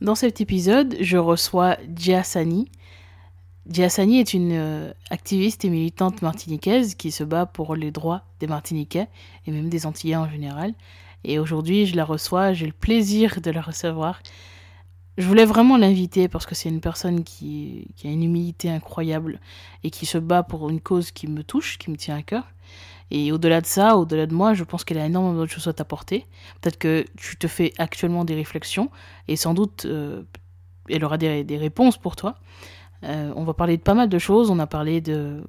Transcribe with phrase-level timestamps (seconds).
[0.00, 2.70] Dans cet épisode, je reçois Djia Sani.
[3.68, 8.22] Djia Sani est une euh, activiste et militante martiniquaise qui se bat pour les droits
[8.38, 9.08] des Martiniquais
[9.44, 10.72] et même des Antillais en général.
[11.24, 14.22] Et aujourd'hui, je la reçois, j'ai le plaisir de la recevoir.
[15.16, 19.40] Je voulais vraiment l'inviter parce que c'est une personne qui a une humilité incroyable
[19.82, 22.44] et qui se bat pour une cause qui me touche, qui me tient à cœur.
[23.10, 25.72] Et au-delà de ça, au-delà de moi, je pense qu'elle a énormément de choses à
[25.72, 26.26] t'apporter.
[26.60, 28.90] Peut-être que tu te fais actuellement des réflexions
[29.28, 30.22] et sans doute euh,
[30.88, 32.36] elle aura des, des, réponses pour toi.
[33.04, 34.50] Euh, on va parler de pas mal de choses.
[34.50, 35.42] On a parlé de,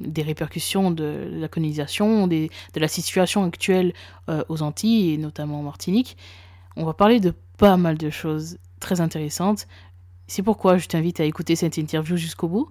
[0.00, 3.92] des répercussions de la colonisation, de la situation actuelle
[4.28, 6.16] euh, aux Antilles et notamment en Martinique.
[6.76, 9.66] On va parler de pas mal de choses très intéressantes.
[10.26, 12.70] C'est pourquoi je t'invite à écouter cette interview jusqu'au bout.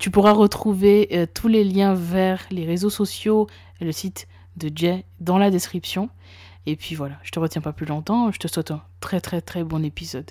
[0.00, 3.48] Tu pourras retrouver euh, tous les liens vers les réseaux sociaux
[3.82, 6.08] et le site de Jay dans la description.
[6.64, 9.42] Et puis voilà, je te retiens pas plus longtemps, je te souhaite un très très
[9.42, 10.30] très bon épisode.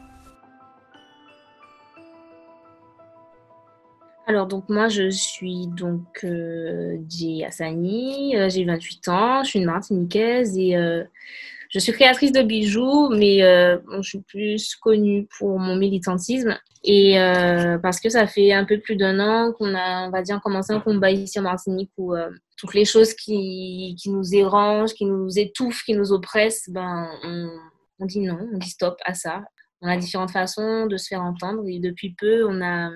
[4.31, 6.97] Alors, donc, moi, je suis donc euh,
[7.45, 11.03] Hassani, euh, j'ai 28 ans, je suis une Martiniquaise et euh,
[11.67, 17.17] je suis créatrice de bijoux, mais euh, je suis plus connue pour mon militantisme et
[17.83, 20.71] parce que ça fait un peu plus d'un an qu'on a, on va dire, commencé
[20.71, 22.15] un combat ici en Martinique où
[22.55, 27.49] toutes les choses qui, qui, nous érangent, qui nous étouffent, qui nous oppressent, ben, on,
[27.99, 29.43] on dit non, on dit stop à ça.
[29.81, 32.91] On a différentes façons de se faire entendre et depuis peu, on a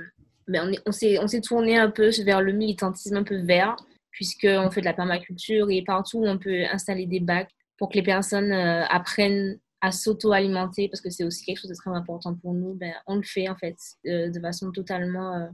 [0.48, 3.76] ben, on, on s'est tourné un peu vers le militantisme un peu vert,
[4.12, 8.04] puisqu'on fait de la permaculture et partout on peut installer des bacs pour que les
[8.04, 12.54] personnes euh, apprennent à s'auto-alimenter, parce que c'est aussi quelque chose de très important pour
[12.54, 12.74] nous.
[12.74, 13.76] Ben, on le fait en fait
[14.08, 15.48] euh, de façon totalement euh,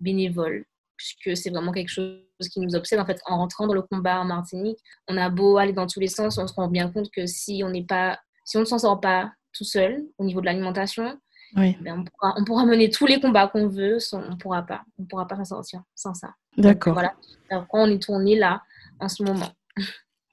[0.00, 0.64] bénévole,
[0.96, 2.22] puisque c'est vraiment quelque chose
[2.52, 4.78] qui nous obsède en fait en rentrant dans le combat en Martinique.
[5.08, 7.62] On a beau aller dans tous les sens, on se rend bien compte que si
[7.64, 11.18] on n'est pas, si on ne s'en sort pas tout seul au niveau de l'alimentation,
[11.56, 11.76] oui.
[11.80, 14.82] Ben, on, pourra, mener tous les combats qu'on veut, on ne pourra pas.
[14.98, 16.34] On pourra pas s'en sortir sans ça.
[16.56, 16.94] D'accord.
[16.94, 17.14] Voilà.
[17.50, 18.62] Alors, on est tourné là,
[19.00, 19.48] en ce moment.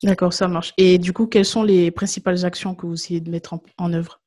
[0.03, 0.73] D'accord, ça marche.
[0.77, 4.21] Et du coup, quelles sont les principales actions que vous essayez de mettre en, œuvre?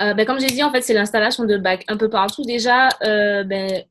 [0.00, 2.42] Euh, ben, Comme j'ai dit, en fait, c'est l'installation de bacs un peu partout.
[2.42, 3.82] Déjà, euh, ben,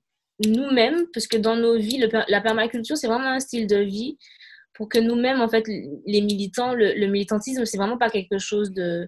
[0.45, 4.17] nous-mêmes, parce que dans nos vies, la permaculture, c'est vraiment un style de vie
[4.75, 8.71] pour que nous-mêmes, en fait, les militants, le, le militantisme, c'est vraiment pas quelque chose
[8.71, 9.07] de,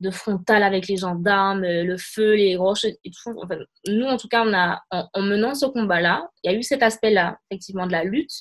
[0.00, 3.38] de frontal avec les gendarmes, euh, le feu, les roches et tout.
[3.86, 6.82] nous, en tout cas, on a, en, menant ce combat-là, il y a eu cet
[6.82, 8.32] aspect-là, effectivement, de la lutte,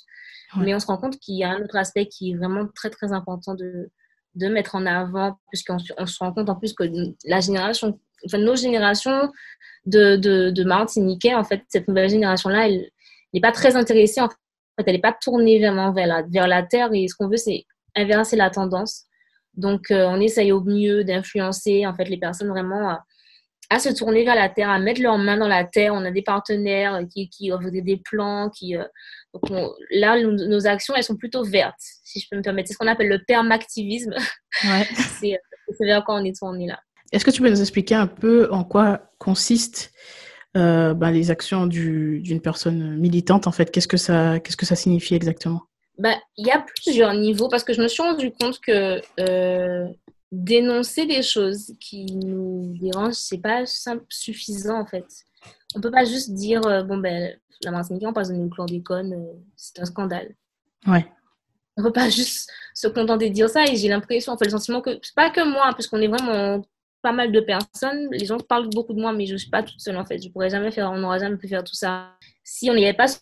[0.55, 2.89] mais on se rend compte qu'il y a un autre aspect qui est vraiment très,
[2.89, 3.91] très important de,
[4.35, 6.83] de mettre en avant, puisqu'on on se rend compte en plus que
[7.25, 9.29] la génération, enfin, nos générations
[9.85, 12.89] de, de, de Martiniquais, en fait, cette nouvelle génération-là, elle
[13.33, 14.37] n'est pas très intéressée, en fait,
[14.87, 17.65] elle n'est pas tournée vraiment vers la, vers la terre, et ce qu'on veut, c'est
[17.95, 19.08] inverser la tendance
[19.55, 22.97] donc, euh, on essaye au mieux d'influencer en fait les personnes vraiment
[23.69, 25.93] à, se tourner vers la terre, à mettre leurs mains dans la terre.
[25.93, 28.49] On a des partenaires qui, qui offrent des, plans.
[28.49, 28.83] Qui, euh,
[29.91, 32.67] là, nos actions, elles sont plutôt vertes, si je peux me permettre.
[32.67, 34.15] C'est ce qu'on appelle le permactivisme.
[34.63, 34.87] Ouais.
[35.19, 36.79] c'est vers quoi on est tourné là.
[37.11, 39.91] Est-ce que tu peux nous expliquer un peu en quoi consistent
[40.57, 43.71] euh, ben, les actions d'une personne militante en fait?
[43.71, 45.63] Qu'est-ce que ça, qu'est-ce que ça signifie exactement?
[45.99, 49.87] Bah, il y a plusieurs niveaux parce que je me suis rendu compte que euh,
[50.31, 53.65] dénoncer des choses qui nous dérangent, c'est pas
[54.07, 55.05] suffisant en fait.
[55.75, 59.13] On peut pas juste dire euh, bon ben la Martinique on passe dans une chlordécone,
[59.13, 60.33] euh, c'est un scandale.
[60.87, 61.05] Ouais.
[61.75, 64.79] On peut pas juste se contenter de dire ça et j'ai l'impression, fait le sentiment
[64.79, 66.63] que c'est pas que moi, parce qu'on est vraiment
[67.01, 68.07] pas mal de personnes.
[68.11, 70.21] Les gens parlent beaucoup de moi, mais je suis pas toute seule en fait.
[70.21, 72.11] Je pourrais jamais faire, on n'aurait jamais pu faire tout ça
[72.43, 73.17] si on n'y avait pas ce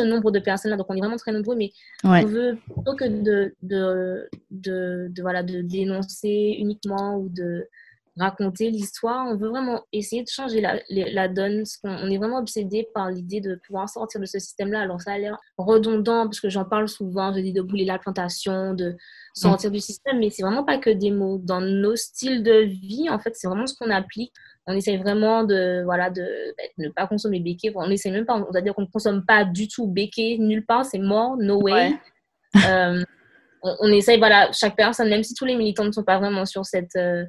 [0.00, 1.70] nombre de personnes-là, donc on est vraiment très nombreux, mais
[2.04, 7.68] on veut plutôt que de, de, de, voilà, de dénoncer uniquement ou de
[8.18, 11.62] raconter l'histoire, on veut vraiment essayer de changer la, la donne.
[11.82, 14.80] On est vraiment obsédé par l'idée de pouvoir sortir de ce système-là.
[14.80, 17.98] Alors ça a l'air redondant, parce que j'en parle souvent, je dis de bouler la
[17.98, 18.96] plantation, de
[19.34, 21.40] sortir du système, mais c'est vraiment pas que des mots.
[21.42, 24.34] Dans nos styles de vie, en fait, c'est vraiment ce qu'on applique
[24.66, 26.22] on essaie vraiment de voilà de,
[26.56, 27.72] ben, ne pas consommer béquet.
[27.74, 30.64] On essaie même pas on va dire qu'on ne consomme pas du tout béquet nulle
[30.64, 31.92] part c'est mort no way.
[32.68, 33.02] Euh,
[33.62, 36.66] on, essaye voilà chaque personne même si tous les militants ne sont pas vraiment sur
[36.66, 37.24] cette euh,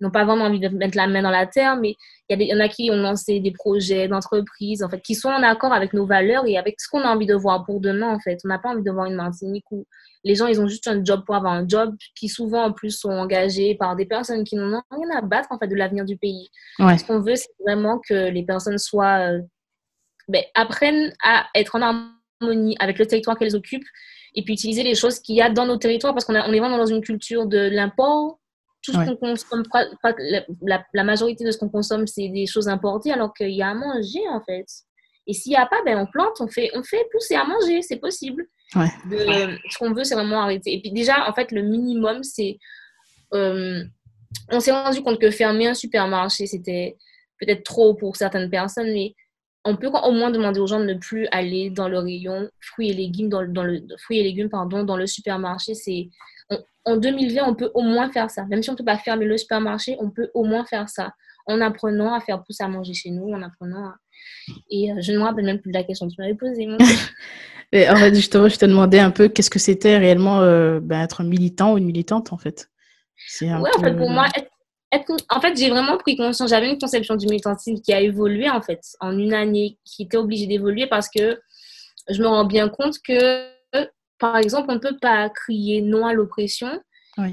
[0.00, 1.96] n'ont pas vraiment envie de mettre la main dans la terre, mais
[2.28, 5.28] il y, y, en a qui ont lancé des projets d'entreprise, en fait, qui sont
[5.28, 8.14] en accord avec nos valeurs et avec ce qu'on a envie de voir pour demain,
[8.14, 8.38] en fait.
[8.44, 9.86] On n'a pas envie de voir une Martinique où
[10.28, 12.90] les gens, ils ont juste un job pour avoir un job, qui souvent, en plus,
[12.90, 16.18] sont engagés par des personnes qui n'ont rien à battre, en fait, de l'avenir du
[16.18, 16.50] pays.
[16.78, 19.40] Ce qu'on veut, c'est vraiment que les personnes soient, euh,
[20.28, 21.80] ben, apprennent à être en
[22.42, 23.88] harmonie avec le territoire qu'elles occupent
[24.34, 26.60] et puis utiliser les choses qu'il y a dans nos territoires parce qu'on on est
[26.60, 28.38] vraiment dans une culture de l'import
[28.82, 29.64] tout ce qu'on consomme,
[30.62, 33.70] la, la, majorité de ce qu'on consomme, c'est des choses importées, alors qu'il y a
[33.70, 34.66] à manger, en fait.
[35.26, 37.82] Et s'il n'y a pas, ben, on plante, on fait, on fait pousser à manger,
[37.82, 38.46] c'est possible.
[39.70, 40.74] Ce qu'on veut, c'est vraiment arrêter.
[40.74, 42.58] Et puis déjà, en fait, le minimum, c'est...
[43.34, 43.82] Euh,
[44.50, 46.96] on s'est rendu compte que fermer un supermarché, c'était
[47.40, 49.14] peut-être trop pour certaines personnes, mais
[49.64, 52.90] on peut au moins demander aux gens de ne plus aller dans le rayon fruits
[52.90, 55.74] et légumes, dans, dans le, fruits et légumes pardon, dans le supermarché.
[55.74, 56.08] C'est
[56.88, 58.44] en 2020, on peut au moins faire ça.
[58.46, 61.12] Même si on ne peut pas fermer le supermarché, on peut au moins faire ça.
[61.46, 63.96] En apprenant à faire pousser à manger chez nous, en apprenant à...
[64.70, 66.68] Et euh, je ne me rappelle même plus de la question que tu m'avais posée.
[67.70, 71.22] En fait, justement, je te demandais un peu qu'est-ce que c'était réellement euh, ben, être
[71.22, 72.70] militant ou une militante, en fait.
[73.42, 74.24] Oui, en fait, pour moi,
[75.28, 76.48] en fait, j'ai vraiment pris conscience.
[76.48, 80.16] J'avais une conception du militantisme qui a évolué, en fait, en une année, qui était
[80.16, 81.38] obligée d'évoluer parce que
[82.08, 83.46] je me rends bien compte que
[84.18, 86.80] par exemple, on ne peut pas crier non à l'oppression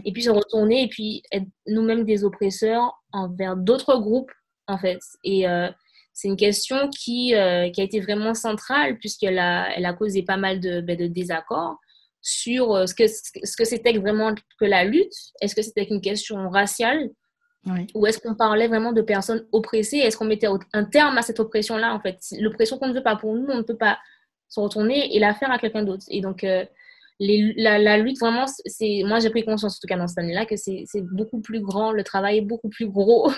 [0.04, 4.32] et puis se retourner et puis être nous-mêmes des oppresseurs envers d'autres groupes,
[4.68, 5.00] en fait.
[5.24, 5.70] Et euh,
[6.16, 10.24] c'est une question qui, euh, qui a été vraiment centrale puisqu'elle a, elle a causé
[10.24, 11.78] pas mal de, ben, de désaccords
[12.22, 15.14] sur euh, ce que, ce que c'était vraiment que la lutte.
[15.42, 17.10] Est-ce que c'était une question raciale
[17.94, 19.98] Ou est-ce qu'on parlait vraiment de personnes oppressées?
[19.98, 22.18] Est-ce qu'on mettait un terme à cette oppression-là, en fait?
[22.40, 24.00] L'oppression qu'on ne veut pas pour nous, on ne peut pas
[24.48, 26.06] se retourner et la faire à quelqu'un d'autre.
[26.10, 26.64] Et donc, euh,
[27.20, 30.20] les, la, la, lutte, vraiment, c'est moi j'ai pris conscience, en tout cas dans cette
[30.20, 33.32] année-là, que c'est beaucoup plus grand, le travail est beaucoup plus gros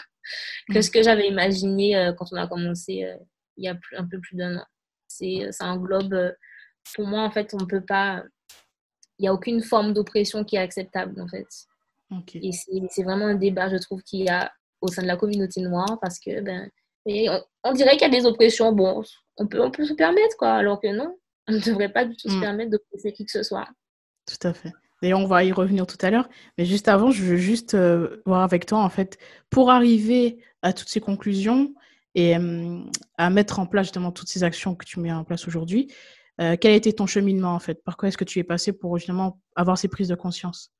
[0.74, 3.16] que ce que j'avais imaginé euh, quand on a commencé euh,
[3.58, 4.66] il y a un peu plus d'un an.
[5.52, 6.36] Ça englobe,
[6.94, 8.24] pour moi, en fait, on ne peut pas,
[9.18, 11.48] il n'y a aucune forme d'oppression qui est acceptable, en fait.
[12.36, 15.62] Et c'est vraiment un débat, je trouve, qu'il y a au sein de la communauté
[15.62, 16.70] noire parce que, ben,
[17.06, 19.02] on, on dirait qu'il y a des oppressions, bon,
[19.38, 20.54] on peut, on peut se permettre, quoi.
[20.54, 22.42] Alors que non, on ne devrait pas du tout se mm.
[22.42, 23.68] permettre de pousser qui que ce soit.
[24.26, 24.74] Tout à fait.
[25.02, 26.30] D'ailleurs, on va y revenir tout à l'heure.
[26.58, 29.18] Mais juste avant, je veux juste euh, voir avec toi, en fait,
[29.50, 31.74] pour arriver à toutes ces conclusions
[32.16, 32.80] et euh,
[33.18, 35.94] à mettre en place justement toutes ces actions que tu mets en place aujourd'hui,
[36.42, 37.84] euh, quel a été ton cheminement, en fait?
[37.84, 40.72] Par quoi est-ce que tu es passé pour justement avoir ces prises de conscience?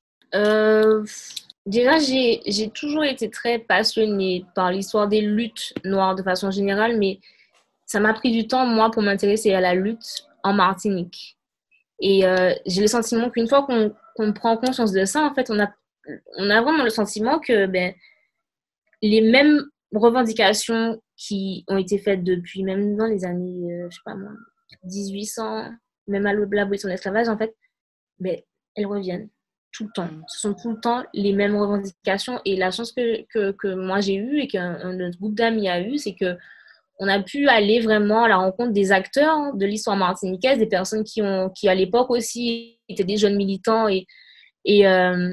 [1.68, 7.20] Déjà, j'ai toujours été très passionnée par l'histoire des luttes noires de façon générale, mais
[7.84, 11.37] ça m'a pris du temps, moi, pour m'intéresser à la lutte en Martinique.
[12.00, 15.58] Et euh, j'ai le sentiment qu'une fois qu'on prend conscience de ça, en fait, on
[15.58, 15.72] a,
[16.36, 17.92] on a vraiment le sentiment que ben,
[19.02, 19.64] les mêmes
[19.94, 24.30] revendications qui ont été faites depuis, même dans les années, euh, je sais pas moi,
[24.84, 25.70] 1800,
[26.06, 27.54] même à l'abolition de l'esclavage, en fait,
[28.20, 28.38] ben,
[28.76, 29.28] elles reviennent
[29.72, 30.08] tout le temps.
[30.28, 32.40] Ce sont tout le temps les mêmes revendications.
[32.44, 35.98] Et la chance que, que, que moi j'ai eue et qu'un groupe d'amis a eu,
[35.98, 36.36] c'est que
[36.98, 41.04] on a pu aller vraiment à la rencontre des acteurs de l'histoire martiniquaise, des personnes
[41.04, 43.88] qui, ont, qui à l'époque aussi étaient des jeunes militants.
[43.88, 44.06] Et,
[44.64, 45.32] et euh,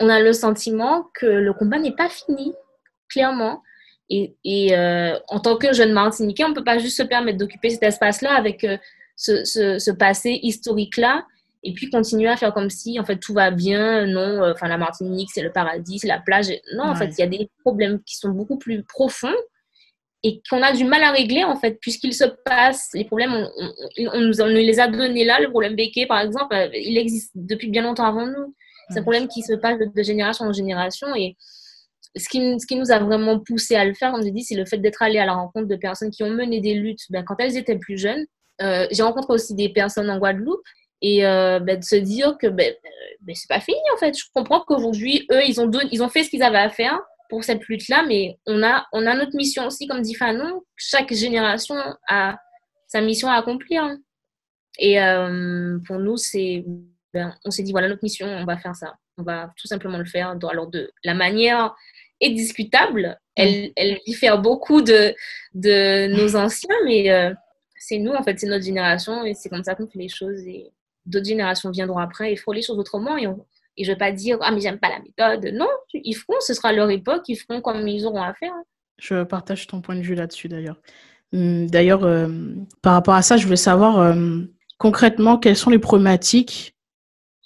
[0.00, 2.54] on a le sentiment que le combat n'est pas fini,
[3.10, 3.62] clairement.
[4.08, 7.36] Et, et euh, en tant que jeune martiniquais, on ne peut pas juste se permettre
[7.36, 8.78] d'occuper cet espace-là avec euh,
[9.16, 11.26] ce, ce, ce, passé historique-là
[11.64, 14.78] et puis continuer à faire comme si en fait tout va bien non enfin la
[14.78, 16.46] Martinique c'est le paradis c'est la plage
[16.76, 19.34] non en fait il y a des problèmes qui sont beaucoup plus profonds
[20.24, 24.20] et qu'on a du mal à régler en fait, puisqu'il se passe, les problèmes, on,
[24.20, 27.82] nous, les a donnés là, le problème béquet par exemple, euh, il existe depuis bien
[27.82, 28.54] longtemps avant nous.
[28.90, 31.36] C'est un problème qui se passe de, génération en génération et
[32.16, 34.56] ce qui, ce qui, nous a vraiment poussé à le faire, comme je dis, c'est
[34.56, 37.22] le fait d'être allé à la rencontre de personnes qui ont mené des luttes ben,
[37.22, 38.24] quand elles étaient plus jeunes.
[38.62, 40.66] Euh, j'ai rencontré aussi des personnes en Guadeloupe
[41.02, 42.72] et euh, ben, de se dire que ben,
[43.20, 44.18] ben, c'est pas fini en fait.
[44.18, 46.98] Je comprends qu'aujourd'hui, eux, ils ont, ils ont fait ce qu'ils avaient à faire
[47.28, 51.12] pour cette lutte-là, mais on a, on a notre mission aussi, comme dit Fanon, chaque
[51.12, 51.76] génération
[52.08, 52.38] a
[52.86, 53.96] sa mission à accomplir.
[54.78, 56.64] Et euh, pour nous, c'est,
[57.12, 58.94] ben, on s'est dit, voilà notre mission, on va faire ça.
[59.18, 60.36] On va tout simplement le faire.
[60.48, 61.74] Alors, de la manière
[62.20, 65.14] est discutable, elle, elle diffère beaucoup de,
[65.54, 67.32] de nos anciens, mais euh,
[67.76, 70.40] c'est nous, en fait, c'est notre génération, et c'est comme ça qu'on fait les choses.
[70.46, 70.72] Et
[71.06, 73.44] d'autres générations viendront après et feront les choses autrement, et on,
[73.78, 75.54] et je ne vais pas dire, ah, mais j'aime pas la méthode.
[75.54, 78.52] Non, ils feront, ce sera leur époque, ils feront comme ils auront à faire.
[78.98, 80.76] Je partage ton point de vue là-dessus d'ailleurs.
[81.32, 82.28] Hum, d'ailleurs, euh,
[82.82, 84.40] par rapport à ça, je voulais savoir euh,
[84.78, 86.74] concrètement quelles sont les problématiques,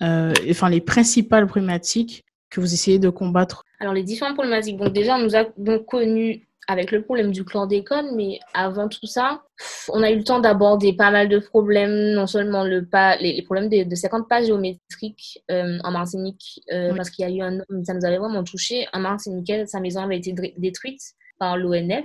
[0.00, 3.64] euh, enfin les principales problématiques que vous essayez de combattre?
[3.80, 4.78] Alors, les différentes problématiques.
[4.78, 9.06] Donc, déjà, on nous a donc connu avec le problème du chlordécone, mais avant tout
[9.06, 9.42] ça,
[9.88, 13.42] on a eu le temps d'aborder pas mal de problèmes, non seulement le pas, les,
[13.42, 17.42] problèmes de, de 50 pas géométriques euh, en Martinique, euh, parce qu'il y a eu
[17.42, 18.86] un homme, ça nous avait vraiment touché.
[18.92, 21.00] Un Martiniquais, sa maison avait été détruite
[21.38, 22.04] par l'ONF,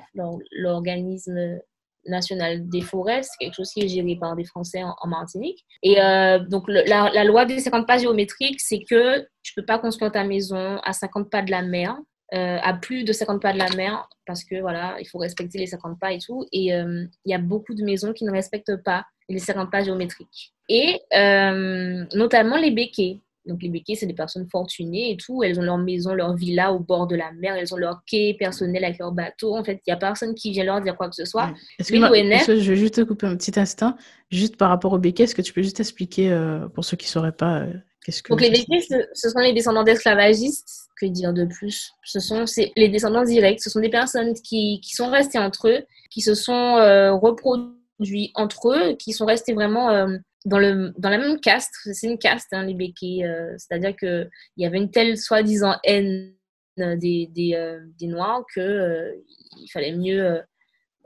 [0.51, 1.59] l'organisme
[2.07, 5.65] national des forêts, c'est quelque chose qui est géré par des Français en, Martinique.
[5.83, 9.77] Et euh, donc, la, la, loi des 50 pas géométriques, c'est que tu peux pas
[9.77, 11.97] construire ta maison à 50 pas de la mer
[12.33, 15.59] euh, à plus de 50 pas de la mer parce que voilà, il faut respecter
[15.59, 16.45] les 50 pas et tout.
[16.51, 19.81] Et euh, il y a beaucoup de maisons qui ne respectent pas les 50 pas
[19.81, 20.53] géométriques.
[20.67, 23.21] Et euh, notamment les béquets.
[23.45, 25.41] Donc les béquets, c'est des personnes fortunées et tout.
[25.41, 27.55] Elles ont leur maison, leur villa au bord de la mer.
[27.55, 29.55] Elles ont leur quai personnel avec leur bateau.
[29.55, 31.53] En fait, il n'y a personne qui vient leur dire quoi que ce soit.
[31.79, 33.95] Est-ce que, je vais juste te couper un petit instant.
[34.29, 36.37] Juste par rapport aux béquets, est-ce que tu peux juste expliquer
[36.75, 37.65] pour ceux qui ne sauraient pas
[38.03, 38.33] qu'est-ce que...
[38.33, 38.81] Donc les béquets,
[39.13, 43.69] ce sont les descendants d'esclavagistes que dire de plus Ce sont les descendants directs, ce
[43.69, 48.95] sont des personnes qui, sont restées entre eux, qui se sont euh, reproduits entre eux,
[48.95, 51.73] qui sont restés vraiment euh, dans, le, la même caste.
[51.93, 53.23] C'est une caste, hein, les béquets.
[53.23, 56.33] Euh, c'est-à-dire qu'il y avait une telle soi-disant haine
[56.77, 60.41] des, des, Noirs qu'il fallait mieux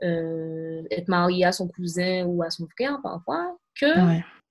[0.02, 3.86] être marié à son cousin ou à son frère parfois que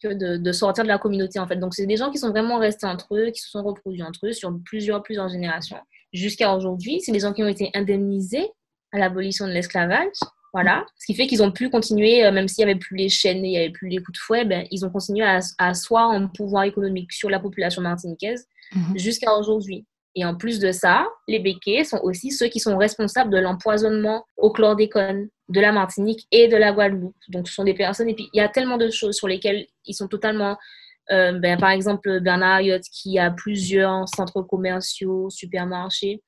[0.02, 1.58] que de, sortir de la communauté, en fait.
[1.58, 4.28] Donc, c'est des gens qui sont vraiment restés entre eux, qui se sont reproduits entre
[4.28, 5.78] eux sur plusieurs, plusieurs générations.
[6.14, 8.50] Jusqu'à aujourd'hui, c'est des gens qui ont été indemnisés
[8.92, 10.08] à l'abolition de l'esclavage.
[10.54, 10.86] Voilà.
[11.00, 13.46] Ce qui fait qu'ils ont pu continuer, euh, même s'il n'y avait plus les chaînes
[13.46, 16.10] et il n'y avait plus les coups de fouet, ben, ils ont continué à, asseoir
[16.10, 18.98] un pouvoir économique sur la population martiniquaise mhm.
[18.98, 19.86] jusqu'à aujourd'hui.
[20.16, 24.26] Et en plus de ça, les béquets sont aussi ceux qui sont responsables de l'empoisonnement
[24.38, 27.16] au chlordécone de la Martinique et de la Guadeloupe.
[27.30, 29.68] Donc, ce sont des personnes, et puis il y a tellement de choses sur lesquelles
[29.86, 30.58] ils sont totalement.
[31.12, 36.22] Euh, ben, par exemple, Bernard Ayotte, qui a plusieurs centres commerciaux, supermarchés,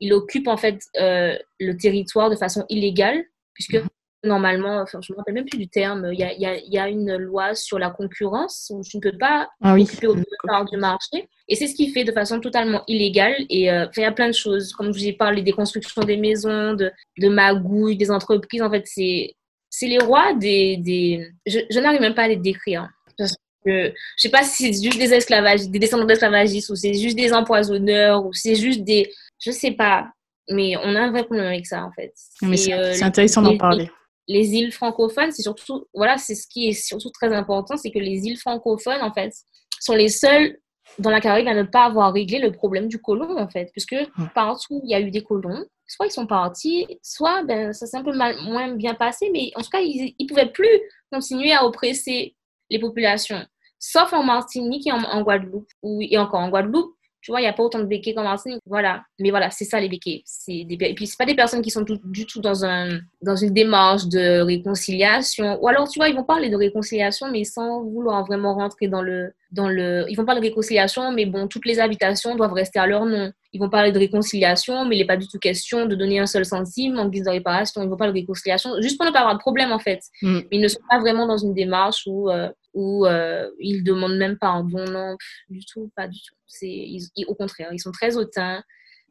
[0.00, 3.22] il occupe en fait euh, le territoire de façon illégale,
[3.54, 3.82] puisque
[4.24, 6.88] normalement, enfin, je ne me rappelle même plus du terme, il y a, y a,
[6.88, 10.76] une loi sur la concurrence où tu ne peux pas ah occuper au part du
[10.76, 11.28] marché.
[11.48, 13.34] Et c'est ce qui fait de façon totalement illégale.
[13.48, 16.02] Et euh, il y a plein de choses, comme je vous ai parlé des constructions
[16.02, 18.62] des maisons, de, de magouilles, des entreprises.
[18.62, 19.34] En fait, c'est,
[19.70, 20.76] c'est les rois des.
[20.76, 21.28] des...
[21.46, 22.88] Je, n'arrive même pas à les décrire.
[23.16, 23.32] Parce
[23.64, 26.94] que, je ne sais pas si c'est juste des esclavagistes, des descendants d'esclavagistes, ou c'est
[26.94, 29.10] juste des empoisonneurs, ou c'est juste des.
[29.42, 30.08] Je ne sais pas.
[30.50, 32.12] Mais on a un vrai problème avec ça, en fait.
[32.56, 33.88] c'est, euh, intéressant d'en parler
[34.28, 37.98] les îles francophones, c'est surtout, voilà, c'est ce qui est surtout très important, c'est que
[37.98, 39.32] les îles francophones, en fait,
[39.80, 40.58] sont les seules
[40.98, 43.96] dans la Caraïbe à ne pas avoir réglé le problème du colon, en fait, puisque
[44.34, 47.96] partout il y a eu des colons, soit ils sont partis, soit ben, ça s'est
[47.96, 50.80] un peu moins bien passé, mais en tout cas, ils ne pouvaient plus
[51.12, 52.36] continuer à oppresser
[52.70, 53.44] les populations,
[53.78, 55.68] sauf en Martinique et en, Guadeloupe,
[56.00, 58.60] et encore en Guadeloupe, tu vois, il n'y a pas autant de béquets qu'en Martinique.
[58.66, 59.02] Voilà.
[59.18, 60.22] Mais voilà, c'est ça les béquets.
[60.48, 60.78] Des...
[60.80, 64.06] Et puis, ce pas des personnes qui sont du tout dans, un, dans une démarche
[64.06, 65.58] de réconciliation.
[65.62, 69.02] Ou alors, tu vois, ils vont parler de réconciliation, mais sans vouloir vraiment rentrer dans
[69.02, 70.06] le, dans le...
[70.08, 73.30] Ils vont parler de réconciliation, mais bon, toutes les habitations doivent rester à leur nom.
[73.52, 76.26] Ils vont parler de réconciliation, mais il n'est pas du tout question de donner un
[76.26, 77.82] seul centime en guise de réparation.
[77.82, 80.00] Ils vont parler de réconciliation, juste pour ne pas avoir de problème, en fait.
[80.22, 80.36] Mm.
[80.36, 84.16] Mais ils ne sont pas vraiment dans une démarche où, euh, où euh, ils demandent
[84.16, 84.84] même pardon.
[84.84, 85.16] Non,
[85.48, 86.34] du tout, pas du tout.
[86.62, 88.62] Ils, au contraire, ils sont très hautains,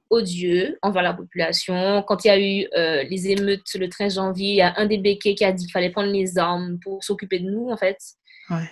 [0.09, 2.03] odieux envers la population.
[2.07, 4.85] Quand il y a eu euh, les émeutes le 13 janvier, il y a un
[4.85, 7.77] des béquets qui a dit qu'il fallait prendre les armes pour s'occuper de nous, en
[7.77, 7.97] fait.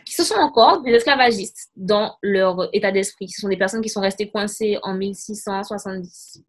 [0.06, 3.30] Qui ce sont encore des esclavagistes dans leur état d'esprit.
[3.30, 6.42] Ce sont des personnes qui sont restées coincées en 1670.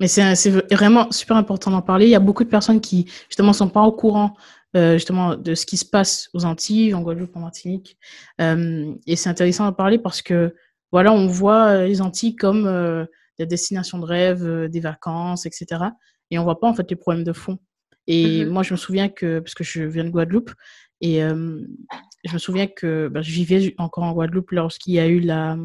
[0.00, 2.06] Mais c'est vraiment super important d'en parler.
[2.06, 4.34] Il y a beaucoup de personnes qui, justement, ne sont pas au courant
[4.76, 7.98] euh, justement de ce qui se passe aux Antilles, en Guadeloupe, en Martinique.
[8.40, 10.54] Euh, et c'est intéressant d'en parler parce que,
[10.90, 13.06] voilà, on voit euh, les Antilles comme
[13.38, 15.84] des destinations de rêve, des vacances, etc.
[16.30, 17.58] Et on voit pas, en fait, les problèmes de fond.
[18.06, 18.48] Et mm-hmm.
[18.48, 20.52] moi, je me souviens que, parce que je viens de Guadeloupe,
[21.00, 25.18] et je me souviens que bah, je vivais encore en Guadeloupe lorsqu'il y a eu
[25.18, 25.56] la,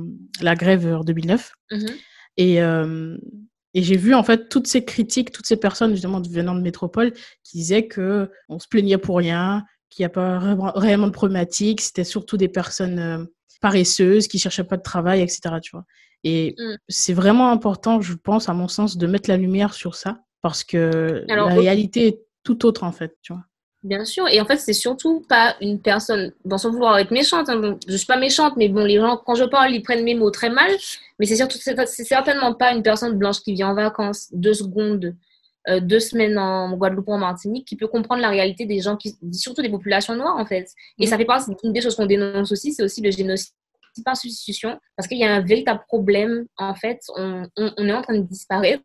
[0.42, 1.52] la grève en 2009.
[1.72, 1.96] Mm-hmm.
[2.38, 3.18] Et, euh,
[3.74, 7.14] et j'ai vu en fait toutes ces critiques, toutes ces personnes justement venant de métropole
[7.44, 10.40] qui disaient que on se plaignait pour rien, qu'il n'y a pas
[10.76, 11.82] réellement de problématique.
[11.82, 13.26] C'était surtout des personnes euh,
[13.62, 15.42] paresseuses qui cherchaient pas de travail, etc.
[15.62, 15.86] Tu vois.
[16.24, 16.76] Et mm.
[16.88, 20.64] c'est vraiment important, je pense, à mon sens, de mettre la lumière sur ça parce
[20.64, 23.44] que la réalité est tout autre en fait, tu vois.
[23.84, 27.48] Bien sûr, et en fait, c'est surtout pas une personne dans son vouloir être méchante.
[27.48, 27.78] Hein.
[27.88, 30.32] je suis pas méchante, mais bon, les gens, quand je parle, ils prennent mes mots
[30.32, 30.72] très mal.
[31.20, 35.16] Mais c'est surtout, c'est certainement pas une personne blanche qui vient en vacances deux secondes,
[35.70, 38.98] euh, deux semaines en Guadeloupe ou en Martinique, qui peut comprendre la réalité des gens,
[38.98, 40.70] qui, surtout des populations noires, en fait.
[40.98, 41.10] Et mm.
[41.10, 43.54] ça fait partie d'une des choses qu'on dénonce aussi, c'est aussi le génocide
[44.04, 46.46] par substitution parce qu'il y a un véritable problème.
[46.58, 48.84] En fait, on, on, est en train de disparaître.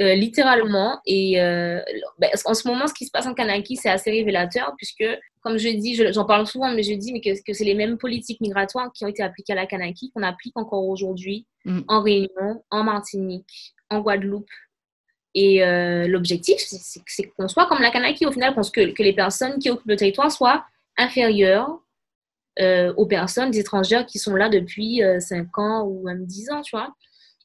[0.00, 1.00] Euh, littéralement.
[1.06, 1.80] Et euh,
[2.18, 5.04] ben, en ce moment, ce qui se passe en Kanaki, c'est assez révélateur, puisque,
[5.40, 7.98] comme je dis, j'en parle souvent, mais je dis mais que, que c'est les mêmes
[7.98, 11.80] politiques migratoires qui ont été appliquées à la Kanaki qu'on applique encore aujourd'hui mm.
[11.88, 14.50] en Réunion, en Martinique, en Guadeloupe.
[15.34, 19.58] Et euh, l'objectif, c'est qu'on soit comme la Kanaki, au final, que, que les personnes
[19.58, 20.64] qui occupent le territoire soient
[20.96, 21.80] inférieures
[22.96, 26.92] aux personnes étrangères qui sont là depuis 5 ans ou même 10 ans, tu vois.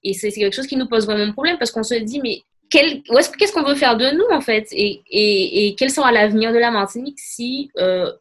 [0.04, 3.54] Et c'est quelque chose qui nous pose vraiment problème parce qu'on se dit, mais qu'est-ce
[3.54, 4.68] qu'on veut faire de nous en fait?
[4.72, 8.12] Et, et, et quel sera l'avenir de la Martinique si euh,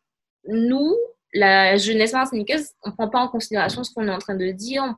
[0.49, 0.95] nous,
[1.35, 4.51] la jeunesse martiniquaise, on ne prend pas en considération ce qu'on est en train de
[4.51, 4.89] dire, on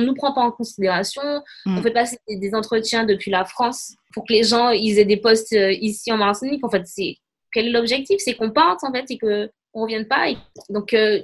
[0.00, 1.22] ne nous prend pas en considération,
[1.66, 1.78] mm.
[1.78, 5.18] on fait passer des, entretiens depuis la France pour que les gens ils aient des
[5.18, 6.64] postes euh, ici en Martinique.
[6.64, 7.16] En fait, c'est
[7.52, 8.16] quel est l'objectif?
[8.18, 10.26] C'est qu'on parte en fait et qu'on ne revienne pas.
[10.70, 11.20] donc, euh,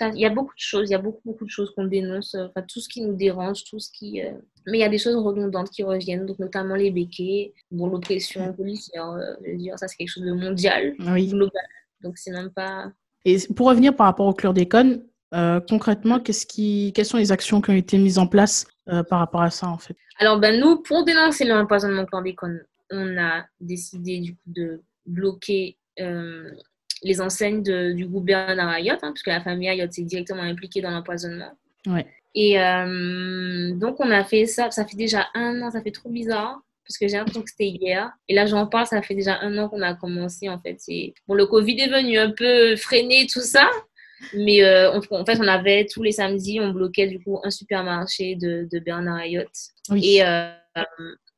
[0.00, 2.34] il y a beaucoup de choses, il y a beaucoup, beaucoup de choses qu'on dénonce,
[2.34, 4.22] euh, enfin, tout ce qui nous dérange, tout ce qui...
[4.22, 4.32] Euh,
[4.66, 8.52] mais il y a des choses redondantes qui reviennent, donc notamment les béquets, bon, l'oppression
[8.52, 11.66] policière, euh, je veux dire, ça c'est quelque chose de mondial, global,
[12.00, 12.92] donc c'est même pas...
[13.24, 17.60] Et pour revenir par rapport au chlordécone, euh, concrètement, qu'est-ce qui, quelles sont les actions
[17.60, 18.66] qui ont été mises en place
[19.08, 19.96] par rapport à ça, en fait?
[20.18, 25.78] Alors, ben, nous, pour dénoncer l'empoisonnement chlordécone, on a décidé du coup de bloquer
[27.02, 30.90] les enseignes du groupe Bernard Ayotte, hein, puisque la famille Ayotte s'est directement impliquée dans
[30.90, 31.52] l'empoisonnement.
[31.86, 32.06] Ouais.
[32.34, 36.08] Et euh, donc, on a fait ça, ça fait déjà un an, ça fait trop
[36.08, 38.10] bizarre, parce que j'ai l'impression que c'était hier.
[38.28, 40.78] Et là, j'en parle, ça fait déjà un an qu'on a commencé, en fait.
[41.26, 43.68] Bon, le Covid est venu un peu freiner tout ça,
[44.34, 48.36] mais euh, en fait, on avait tous les samedis, on bloquait du coup un supermarché
[48.36, 49.48] de, de Bernard Ayotte.
[49.90, 50.16] Oui.
[50.16, 50.50] Et euh,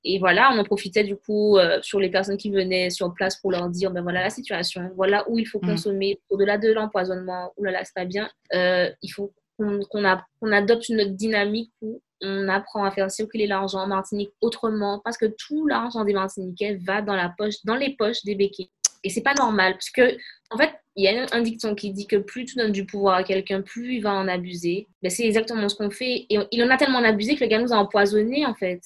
[0.04, 3.36] et voilà, on en profitait du coup euh, sur les personnes qui venaient sur place
[3.36, 5.66] pour leur dire, ben voilà la situation, voilà où il faut mm.
[5.66, 11.00] consommer, au-delà de l'empoisonnement, là là, c'est pas bien, euh, il faut qu'on adopte une
[11.00, 15.66] autre dynamique où on apprend à faire circuler l'argent en Martinique autrement, parce que tout
[15.66, 18.70] l'argent des Martiniquais va dans la poche, dans les poches des béquets.
[19.04, 20.16] Et c'est pas normal, parce que,
[20.50, 23.16] en fait, il y a un dicton qui dit que plus tu donnes du pouvoir
[23.16, 24.86] à quelqu'un, plus il va en abuser.
[25.02, 26.26] Ben, c'est exactement ce qu'on fait.
[26.30, 28.80] Et il en a tellement abusé que le gars nous a empoisonné, en fait.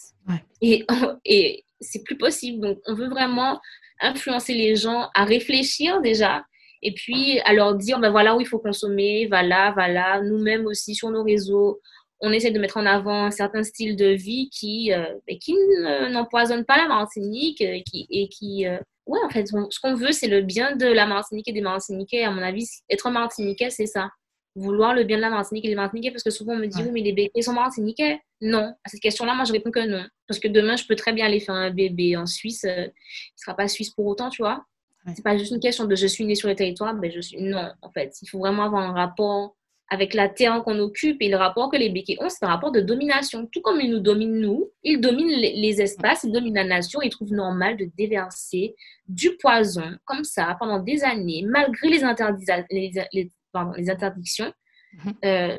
[0.60, 0.84] Et,
[1.24, 2.60] et c'est plus possible.
[2.60, 3.60] Donc, on veut vraiment
[4.00, 6.44] influencer les gens à réfléchir déjà.
[6.82, 10.20] Et puis, à leur dire, ben voilà où il faut consommer, va là, va là.
[10.22, 11.80] Nous-mêmes aussi, sur nos réseaux,
[12.20, 15.54] on essaie de mettre en avant un certain style de vie qui, euh, ben, qui
[16.10, 20.12] n'empoisonne pas la Martinique euh, qui, et qui, euh, ouais, en fait, ce qu'on veut,
[20.12, 22.22] c'est le bien de la Martinique et des Martiniquais.
[22.22, 24.10] À mon avis, être Martiniquais, c'est ça.
[24.54, 26.82] Vouloir le bien de la Martinique et des Martiniquais, parce que souvent on me dit,
[26.82, 28.20] oui, mais les bébés sont Martiniquais.
[28.40, 28.74] Non.
[28.84, 30.04] À cette question-là, moi, je réponds que non.
[30.26, 32.64] Parce que demain, je peux très bien aller faire un bébé en Suisse.
[32.64, 34.64] Euh, il ne sera pas suisse pour autant, tu vois.
[35.14, 37.40] C'est pas juste une question de je suis né sur le territoire, mais je suis.
[37.40, 38.14] Non, en fait.
[38.20, 39.56] Il faut vraiment avoir un rapport
[39.90, 42.72] avec la terre qu'on occupe et le rapport que les béquets ont, c'est un rapport
[42.72, 43.46] de domination.
[43.50, 47.10] Tout comme ils nous dominent, nous, ils dominent les espaces, ils dominent la nation, ils
[47.10, 48.74] trouvent normal de déverser
[49.06, 52.02] du poison comme ça pendant des années, malgré les,
[53.12, 54.52] les, pardon, les interdictions.
[54.92, 55.14] Mhm.
[55.24, 55.56] Euh,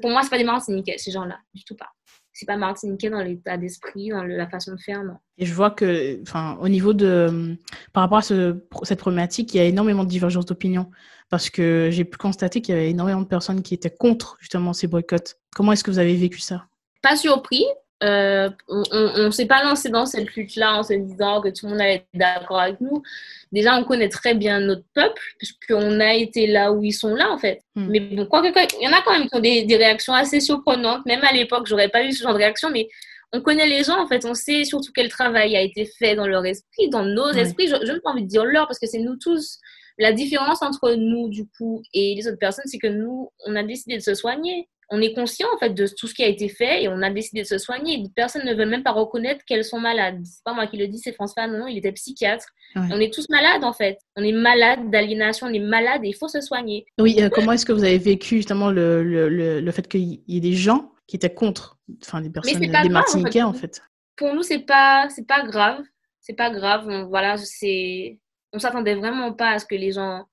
[0.00, 1.90] pour moi, ce pas des Martiniquais, ces gens-là, du tout pas
[2.38, 5.16] c'est pas martiniquais dans l'état d'esprit, dans la façon de faire, non.
[5.38, 7.56] Et je vois que, enfin, au niveau de,
[7.92, 10.88] par rapport à ce, cette problématique, il y a énormément de divergences d'opinion
[11.30, 14.72] parce que j'ai pu constater qu'il y avait énormément de personnes qui étaient contre justement
[14.72, 15.34] ces boycotts.
[15.52, 16.66] Comment est-ce que vous avez vécu ça?
[17.02, 17.64] Pas surpris.
[18.04, 21.72] Euh, on ne s'est pas lancé dans cette lutte-là en se disant que tout le
[21.72, 23.02] monde allait être d'accord avec nous.
[23.50, 27.30] Déjà, on connaît très bien notre peuple, puisqu'on a été là où ils sont là,
[27.32, 27.60] en fait.
[27.74, 27.88] Hmm.
[27.90, 28.48] Mais bon, quoi que,
[28.80, 31.04] il y en a quand même qui ont des, des réactions assez surprenantes.
[31.06, 32.88] Même à l'époque, j'aurais pas eu ce genre de réaction, mais
[33.32, 34.24] on connaît les gens, en fait.
[34.24, 37.66] On sait surtout quel travail a été fait dans leur esprit, dans nos esprits.
[37.66, 39.58] Je n'ai pas envie de dire leur, parce que c'est nous tous.
[39.98, 43.64] La différence entre nous, du coup, et les autres personnes, c'est que nous, on a
[43.64, 44.68] décidé de se soigner.
[44.90, 47.10] On est conscient, en fait, de tout ce qui a été fait et on a
[47.10, 48.02] décidé de se soigner.
[48.16, 50.20] Personne ne veut même pas reconnaître qu'elles sont malades.
[50.24, 51.46] C'est pas moi qui le dis, c'est François.
[51.46, 52.46] Non, non, il était psychiatre.
[52.74, 53.98] On est tous malades, en fait.
[54.16, 56.86] On est malade d'aliénation, on est malade et il faut se soigner.
[56.98, 60.36] Oui, euh, comment est-ce que vous avez vécu, justement, le, le, le, fait qu'il y
[60.36, 63.82] ait des gens qui étaient contre, enfin, des personnes, des Martiniquais, en fait?
[64.16, 65.82] Pour nous, c'est pas, c'est pas grave.
[66.20, 67.06] C'est pas grave.
[67.08, 68.18] voilà, c'est
[68.52, 70.24] on s'attendait vraiment pas à ce que les gens.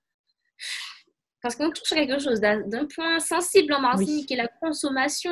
[1.46, 5.30] Parce qu'on touche à quelque chose d'un point sensible en Martinique, qui est la consommation.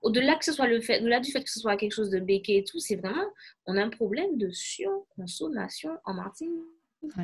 [0.00, 2.18] Au-delà que ce soit le fait, au-delà du fait que ce soit quelque chose de
[2.18, 3.26] béquet et tout, c'est vraiment,
[3.66, 6.62] on a un problème de surconsommation en Martinique.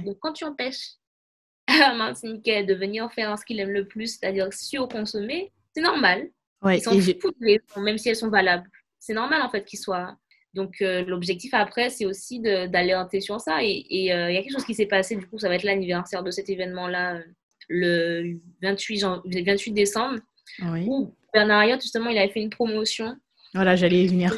[0.04, 0.96] Donc, quand tu empêches
[1.68, 6.28] un Martiniquais de venir faire ce qu'il aime le plus, c'est-à-dire surconsommer, c'est normal.
[6.66, 7.40] Ils s'en foutent,
[7.78, 8.68] même si elles sont valables.
[8.98, 10.14] C'est normal, en fait, qu'ils soient
[10.52, 13.62] donc, euh, l'objectif après, c'est aussi d'alerter sur ça.
[13.62, 15.62] Et euh, il y a quelque chose qui s'est passé, du coup, ça va être
[15.62, 17.16] l'anniversaire de cet événement-là.
[17.16, 17.22] Euh,
[17.70, 20.18] le 28, 28 décembre,
[20.60, 20.84] Oui.
[20.86, 23.16] où Bernard Ayotte, justement, il avait fait une promotion.
[23.54, 24.34] Voilà, j'allais y venir.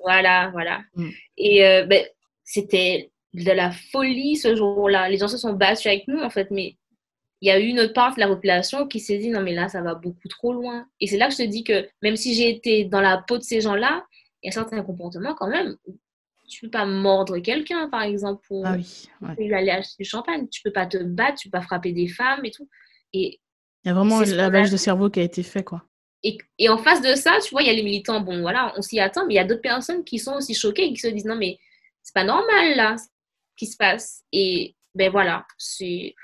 [0.00, 0.82] Voilà, voilà.
[0.94, 1.08] Mm.
[1.36, 2.04] Et euh, ben,
[2.44, 5.08] c'était de la folie ce jour-là.
[5.08, 6.76] Les gens se sont battus avec nous, en fait, mais
[7.42, 9.54] il y a eu une autre part de la population qui s'est dit non, mais
[9.54, 10.86] là, ça va beaucoup trop loin.
[11.00, 13.36] Et c'est là que je te dis que même si j'ai été dans la peau
[13.36, 14.06] de ces gens-là,
[14.42, 15.76] il y a certains comportements quand même.
[16.48, 19.52] Tu peux pas mordre quelqu'un, par exemple, pour Ah oui, ouais.
[19.54, 20.48] aller acheter du champagne.
[20.48, 22.68] Tu peux pas te battre, tu peux pas frapper des femmes et tout.
[23.12, 23.40] Et,
[23.84, 25.82] Il y a vraiment un lavage de cerveau qui a été fait, quoi.
[26.22, 28.20] et, et en face de ça, tu vois, il y a les militants.
[28.20, 30.84] Bon, voilà, on s'y attend, mais il y a d'autres personnes qui sont aussi choquées
[30.86, 31.58] et qui se disent non, mais
[32.02, 33.06] c'est pas normal, là, ce
[33.56, 34.22] qui se passe.
[34.32, 36.14] Et ben voilà, c'est.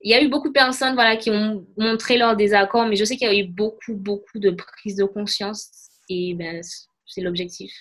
[0.00, 3.04] Il y a eu beaucoup de personnes voilà, qui ont montré leur désaccord, mais je
[3.04, 5.70] sais qu'il y a eu beaucoup, beaucoup de prise de conscience.
[6.08, 6.62] Et ben,
[7.04, 7.72] c'est l'objectif.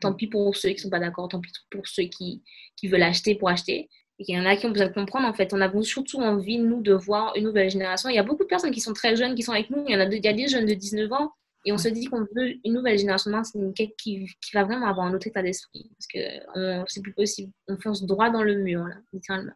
[0.00, 2.42] Tant pis pour ceux qui ne sont pas d'accord, tant pis pour ceux qui,
[2.76, 3.88] qui veulent acheter pour acheter.
[4.18, 5.52] Et il y en a qui ont besoin de comprendre, en fait.
[5.52, 8.08] On a surtout envie, nous, de voir une nouvelle génération.
[8.08, 9.84] Il y a beaucoup de personnes qui sont très jeunes, qui sont avec nous.
[9.88, 11.32] Il y, en a, de- il y a des jeunes de 19 ans.
[11.66, 13.32] Et on se dit qu'on veut une nouvelle génération
[13.72, 15.90] qui, qui va vraiment avoir un autre état d'esprit.
[15.98, 17.50] Parce que c'est plus possible.
[17.68, 19.52] On fonce droit dans le mur, là, littéralement.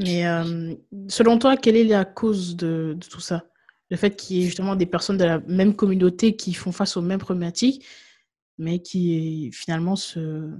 [0.00, 0.74] Mais euh,
[1.08, 3.44] selon toi, quelle est la cause de, de tout ça?
[3.90, 6.96] Le fait qu'il y ait justement des personnes de la même communauté qui font face
[6.96, 7.86] aux mêmes problématiques,
[8.58, 10.50] mais qui finalement, se...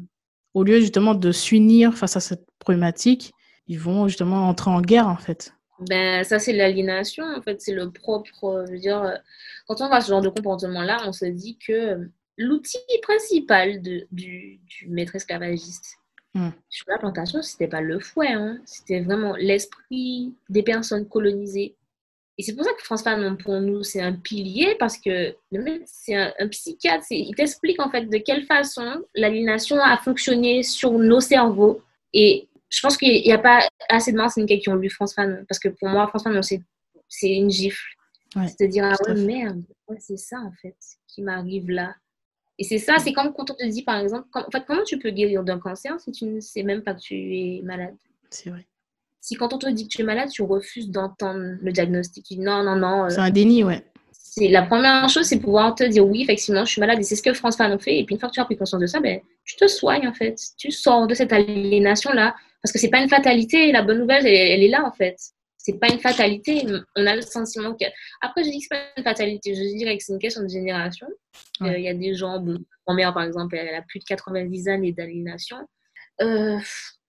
[0.54, 3.32] au lieu justement de s'unir face à cette problématique,
[3.66, 5.54] ils vont justement entrer en guerre, en fait.
[5.80, 7.60] Ben, ça, c'est l'aliénation, en fait.
[7.60, 8.44] C'est le propre.
[8.44, 9.14] euh, Je veux dire, euh,
[9.66, 12.04] quand on voit ce genre de comportement-là, on se dit que euh,
[12.36, 15.96] l'outil principal de, du, du maître esclavagiste
[16.36, 16.50] Hmm.
[16.68, 18.58] sur la plantation, c'était pas le fouet, hein.
[18.64, 21.76] c'était vraiment l'esprit des personnes colonisées.
[22.36, 25.62] Et c'est pour ça que France Fanon, pour nous, c'est un pilier, parce que le
[25.62, 27.06] mec, c'est un, un psychiatre.
[27.10, 31.80] Il t'explique, en fait, de quelle façon l'aliénation a fonctionné sur nos cerveaux.
[32.12, 35.44] Et je pense qu'il n'y a pas assez de Martiniquais qui ont lu France Fanon.
[35.48, 36.60] Parce que pour moi, France Fanon, c'est
[37.08, 37.84] c'est une gifle.
[38.34, 40.74] Ouais, c'est de dire, ah ouais, merde, ouais, c'est ça, en fait,
[41.06, 41.94] qui m'arrive là.
[42.58, 44.98] Et c'est ça, c'est comme quand on te dit, par exemple, en fait, comment tu
[44.98, 47.94] peux guérir d'un cancer si tu ne sais même pas que tu es malade?
[48.30, 48.66] C'est vrai.
[49.26, 52.24] Si quand on te dit que tu es malade, tu refuses d'entendre le diagnostic.
[52.26, 53.04] Tu dis, non, non, non.
[53.06, 53.82] euh, C'est un déni, ouais.
[54.12, 57.16] c'est la première chose, c'est pouvoir te dire oui, effectivement, je suis malade et c'est
[57.16, 57.98] ce que France Fanon fait.
[58.00, 60.06] Et puis une fois que tu as pris conscience de ça, ben, tu te soignes
[60.06, 60.36] en fait.
[60.58, 62.34] Tu sors de cette aliénation-là.
[62.62, 63.72] Parce que c'est pas une fatalité.
[63.72, 65.16] La bonne nouvelle, elle, elle est là en fait.
[65.56, 66.66] C'est pas une fatalité.
[66.94, 67.86] On a le sentiment que.
[68.20, 69.54] Après, je dis que c'est pas une fatalité.
[69.54, 71.06] Je dirais que c'est une question de génération.
[71.62, 71.82] Euh, Il Ouais.
[71.82, 74.92] y a des gens, bon, ma mère par exemple, elle a plus de 90 années
[74.92, 75.56] d'aliénation.
[76.20, 76.58] Euh,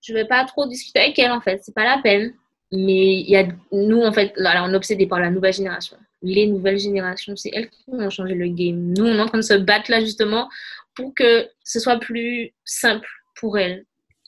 [0.05, 1.61] je vais pas trop discuter avec elle en fait.
[1.63, 2.33] C'est pas la peine.
[2.71, 5.97] Mais il y a, nous, en fait, là, on est obsédé par la nouvelle génération.
[6.21, 8.93] Les nouvelles générations, c'est elles qui vont changer le game.
[8.97, 10.49] Nous, on est en train de se battre là, justement,
[10.95, 13.85] pour que ce soit plus simple pour elles,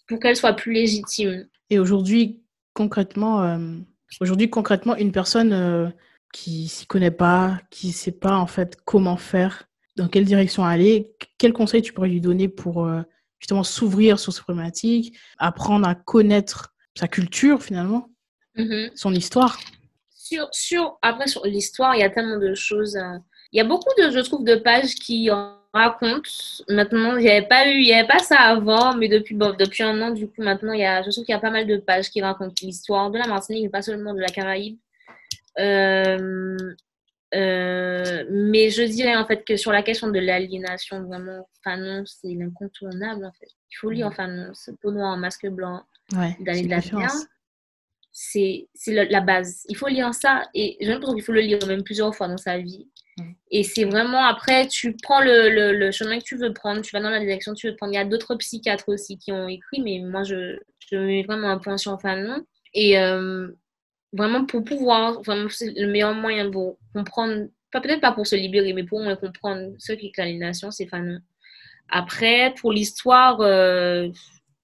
[0.08, 1.48] pour qu'elles soient plus légitimes.
[1.70, 2.40] Et aujourd'hui,
[2.74, 3.76] concrètement, euh,
[4.22, 5.90] aujourd'hui, concrètement, une personne euh,
[6.32, 11.12] qui s'y connaît pas, qui sait pas en fait comment faire, dans quelle direction aller,
[11.38, 13.02] quel conseil tu pourrais lui donner pour euh,
[13.40, 18.10] justement s'ouvrir sur ces problématiques, apprendre à connaître sa culture finalement,
[18.56, 18.90] Mhm.
[18.96, 19.60] son histoire.
[20.16, 22.96] Sur, sur, après, sur l'histoire, il y a tellement de choses.
[22.98, 23.18] euh,
[23.54, 26.30] Il y a beaucoup de, je trouve, de pages qui en racontent.
[26.68, 29.56] Maintenant, il n'y avait pas eu, il y avait pas ça avant, mais depuis, bon,
[29.58, 31.52] depuis un an, du coup, maintenant, il y a, je trouve qu'il y a pas
[31.52, 34.78] mal de pages qui racontent l'histoire de la Martinique, mais pas seulement de la Caraïbe.
[35.60, 36.58] Euh,
[37.36, 42.34] euh, mais je dirais en fait que sur la question de l'aliénation, vraiment, Fanon, c'est
[42.34, 43.50] l'incontournable en fait.
[43.72, 46.82] Il faut lire Fanon, ce peau noire en masque blanc, Ouais, c'est de la
[48.12, 49.64] c'est la base.
[49.70, 52.38] Il faut lire ça et j'ai l'impression qu'il faut le lire même plusieurs fois dans
[52.38, 52.88] sa vie.
[53.18, 53.32] Mm.
[53.52, 56.92] Et c'est vraiment après, tu prends le, le, le chemin que tu veux prendre, tu
[56.94, 57.94] vas dans la direction que tu veux prendre.
[57.94, 61.50] Il y a d'autres psychiatres aussi qui ont écrit, mais moi je, je mets vraiment
[61.50, 62.44] un point sur Fanon.
[62.74, 63.50] Et euh,
[64.14, 68.36] vraiment pour pouvoir, vraiment, c'est le meilleur moyen pour comprendre, pas peut-être pas pour se
[68.36, 71.20] libérer, mais pour au moins comprendre ce qu'est l'aliénation, c'est Fanon.
[71.90, 74.10] Après, pour l'histoire, euh,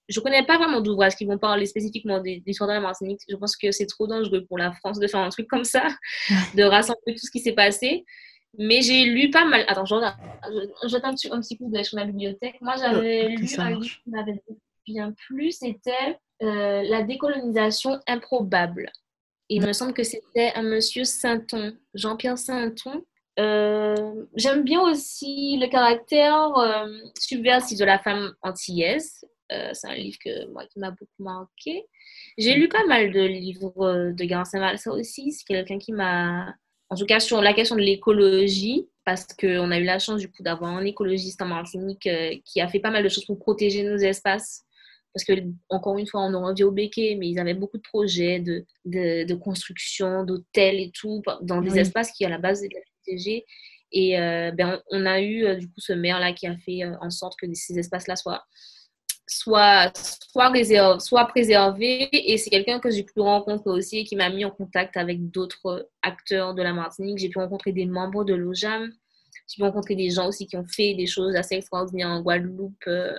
[0.10, 3.22] je connais pas vraiment d'ouvrages qui vont parler spécifiquement de de l'histoire de la Martinique.
[3.30, 5.88] Je pense que c'est trop dangereux pour la France de faire un truc comme ça,
[6.56, 8.04] de rassembler tout ce qui s'est passé.
[8.60, 9.66] Mais j'ai lu pas mal.
[9.68, 12.62] Attends, jette un petit, un petit coup sur ma bibliothèque.
[12.62, 14.44] Moi, j'avais lu un livre qui m'avait
[14.86, 15.52] bien plu.
[15.52, 18.92] C'était euh, La décolonisation improbable.
[19.50, 23.04] Il me semble que c'était un monsieur Sainton, Jean-Pierre Sainton.
[23.40, 26.88] Euh, J'aime bien aussi le caractère euh,
[27.20, 29.26] subversif de la femme antillaise.
[29.52, 31.86] Euh, c'est un livre que, moi, qui m'a beaucoup marqué.
[32.38, 35.32] J'ai lu pas mal de livres de Garcin Saint-Mal, ça aussi.
[35.32, 36.56] C'est quelqu'un qui m'a.
[36.90, 40.30] En tout cas, sur la question de l'écologie, parce qu'on a eu la chance du
[40.30, 43.40] coup d'avoir un écologiste en Martinique euh, qui a fait pas mal de choses pour
[43.40, 44.64] protéger nos espaces
[45.14, 45.34] parce que,
[45.70, 48.66] encore une fois, on en revient au béquet, mais ils avaient beaucoup de projets de,
[48.86, 53.46] de, construction, d'hôtels et tout, dans des espaces qui, à la base, étaient protégés.
[53.92, 56.96] Et euh, ben, on, a eu, euh, du coup, ce maire-là qui a fait euh,
[57.00, 58.44] en sorte que ces espaces-là soient
[59.28, 59.92] soit,
[60.32, 62.10] soit, réserve, soit préservé.
[62.12, 65.30] Et c'est quelqu'un que j'ai pu rencontrer aussi et qui m'a mis en contact avec
[65.30, 67.20] d'autres acteurs de la Martinique.
[67.20, 68.92] J'ai pu rencontrer des membres de l'OJAM.
[69.48, 72.84] J'ai pu rencontrer des gens aussi qui ont fait des choses assez extraordinaires en Guadeloupe,
[72.88, 73.14] euh,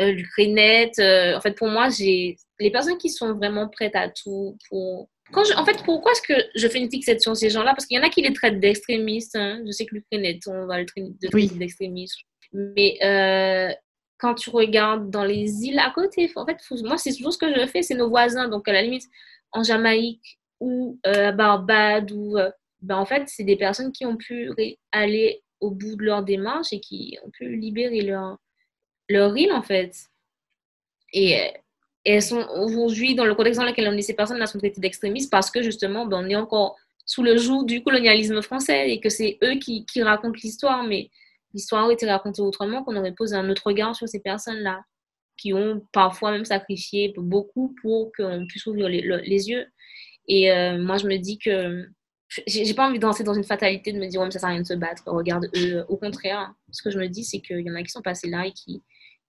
[0.00, 4.56] euh, euh en fait, pour moi, j'ai les personnes qui sont vraiment prêtes à tout
[4.68, 5.08] pour.
[5.32, 7.72] Quand en fait, pourquoi est-ce que je fais une fixette sur ces gens-là?
[7.72, 9.36] Parce qu'il y en a qui les traitent d'extrémistes.
[9.36, 9.62] Hein.
[9.66, 11.12] Je sais que l'Ukraine, on va le traiter
[11.56, 12.18] d'extrémistes.
[12.52, 13.72] Mais euh,
[14.18, 17.54] quand tu regardes dans les îles à côté, en fait, moi, c'est toujours ce que
[17.54, 18.48] je fais, c'est nos voisins.
[18.48, 19.04] Donc, à la limite,
[19.52, 22.36] en Jamaïque ou euh, à Barbade, ou,
[22.82, 24.50] ben, en fait, c'est des personnes qui ont pu
[24.92, 28.36] aller au bout de leur démarche et qui ont pu libérer leur,
[29.08, 29.94] leur île, en fait.
[31.12, 31.52] Et,
[32.04, 35.30] elles sont aujourd'hui, dans le contexte dans lequel on est, ces personnes-là sont traitées d'extrémistes
[35.30, 39.08] parce que justement, ben, on est encore sous le joug du colonialisme français et que
[39.08, 40.82] c'est eux qui, qui racontent l'histoire.
[40.82, 41.10] Mais
[41.54, 44.82] l'histoire aurait été racontée autrement, qu'on aurait posé un autre regard sur ces personnes-là,
[45.36, 49.66] qui ont parfois même sacrifié beaucoup pour qu'on puisse ouvrir les, yeux.
[50.28, 51.88] Et euh, moi, je me dis que
[52.46, 54.52] j'ai pas envie de dans une fatalité de me dire, ouais, mais ça sert à
[54.52, 55.84] rien de se battre, regarde eux.
[55.88, 58.28] Au contraire, ce que je me dis, c'est qu'il y en a qui sont passés
[58.28, 58.82] là et qui,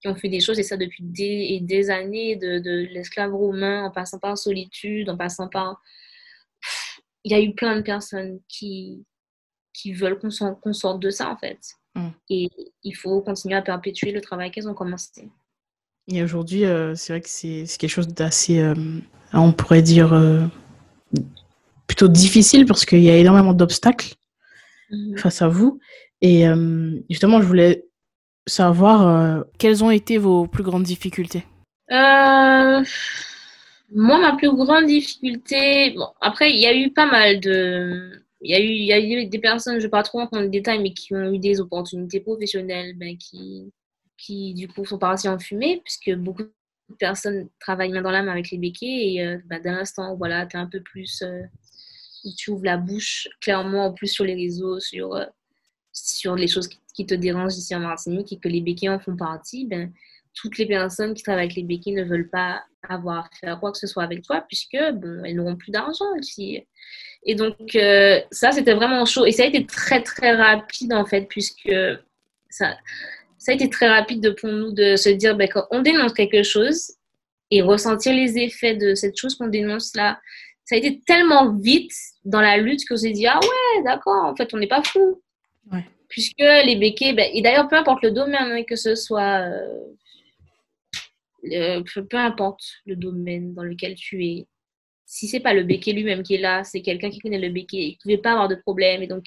[0.04, 3.34] qui ont fait des choses, et ça depuis des, et des années, de, de l'esclave
[3.34, 5.82] romain, en passant par solitude, en passant par.
[7.24, 9.06] Il y a eu plein de personnes qui,
[9.74, 11.60] qui veulent qu'on sorte de ça, en fait.
[11.96, 12.10] Mm.
[12.30, 12.50] Et
[12.84, 15.30] il faut continuer à perpétuer le travail qu'elles ont commencé.
[16.10, 18.76] Et aujourd'hui, euh, c'est vrai que c'est quelque chose d'assez, euh,
[19.32, 20.42] on pourrait dire, euh,
[21.88, 24.16] plutôt difficile parce qu'il y a énormément d'obstacles
[24.92, 25.18] mm-hmm.
[25.18, 25.80] face à vous.
[26.20, 26.46] Et
[27.10, 27.86] justement, je voulais
[28.47, 31.43] savoir quelles ont été vos plus grandes difficultés?
[33.95, 38.51] moi, ma plus grande difficulté, bon, après, il y a eu pas mal de, il
[38.51, 40.36] y, a eu, il y a eu des personnes, je ne vais pas trop rentrer
[40.36, 43.71] dans le détail, mais qui ont eu des opportunités professionnelles ben, qui,
[44.17, 46.51] qui, du coup, sont parties en fumée, puisque beaucoup de
[46.99, 49.13] personnes travaillent main dans la main avec les béquets.
[49.13, 51.21] Et euh, ben, d'un instant, voilà, tu es un peu plus.
[51.21, 51.43] Euh,
[52.38, 55.25] tu ouvres la bouche, clairement, en plus sur les réseaux, sur, euh,
[55.93, 59.15] sur les choses qui, te dérangent ici en Martinique et que les béquets en font
[59.15, 59.65] partie.
[59.65, 59.91] Ben,
[60.34, 63.71] toutes les personnes qui travaillent avec les béquets ne veulent pas avoir à faire quoi
[63.71, 66.06] que ce soit avec toi, puisque bon, elles n'auront plus d'argent.
[67.25, 69.25] Et donc, euh, ça, c'était vraiment chaud.
[69.25, 71.71] Et ça a été très, très rapide, en fait, puisque
[72.49, 72.77] ça,
[73.38, 76.43] ça a été très rapide pour nous de se dire, ben, quand on dénonce quelque
[76.43, 76.93] chose
[77.51, 80.19] et ressentir les effets de cette chose qu'on dénonce là,
[80.65, 81.91] ça a été tellement vite
[82.25, 85.21] dans la lutte que s'est dit, ah ouais, d'accord, en fait, on n'est pas fou.
[86.13, 89.49] Puisque les béquets, ben, et d'ailleurs, peu importe le domaine, hein, que ce soit,
[91.52, 94.45] euh, peu importe le domaine dans lequel tu es,
[95.08, 97.78] si c'est pas le béquet lui-même qui est là, c'est quelqu'un qui connaît le béquet,
[97.78, 99.02] il ne pouvait pas avoir de problème.
[99.02, 99.26] Et donc,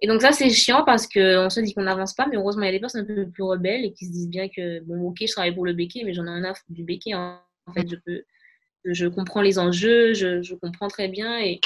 [0.00, 2.66] et donc ça, c'est chiant parce qu'on se dit qu'on n'avance pas, mais heureusement, il
[2.66, 5.10] y a des personnes un peu plus rebelles et qui se disent bien que, bon,
[5.10, 7.14] ok, je travaille pour le béquet, mais j'en ai un offre du béquet.
[7.14, 7.40] En
[7.72, 8.24] fait, je, peux,
[8.84, 11.38] je comprends les enjeux, je, je comprends très bien.
[11.38, 11.60] Et...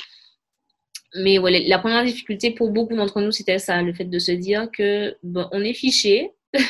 [1.14, 4.32] Mais ouais, la première difficulté pour beaucoup d'entre nous, c'était ça, le fait de se
[4.32, 6.30] dire que bon, on est fiché.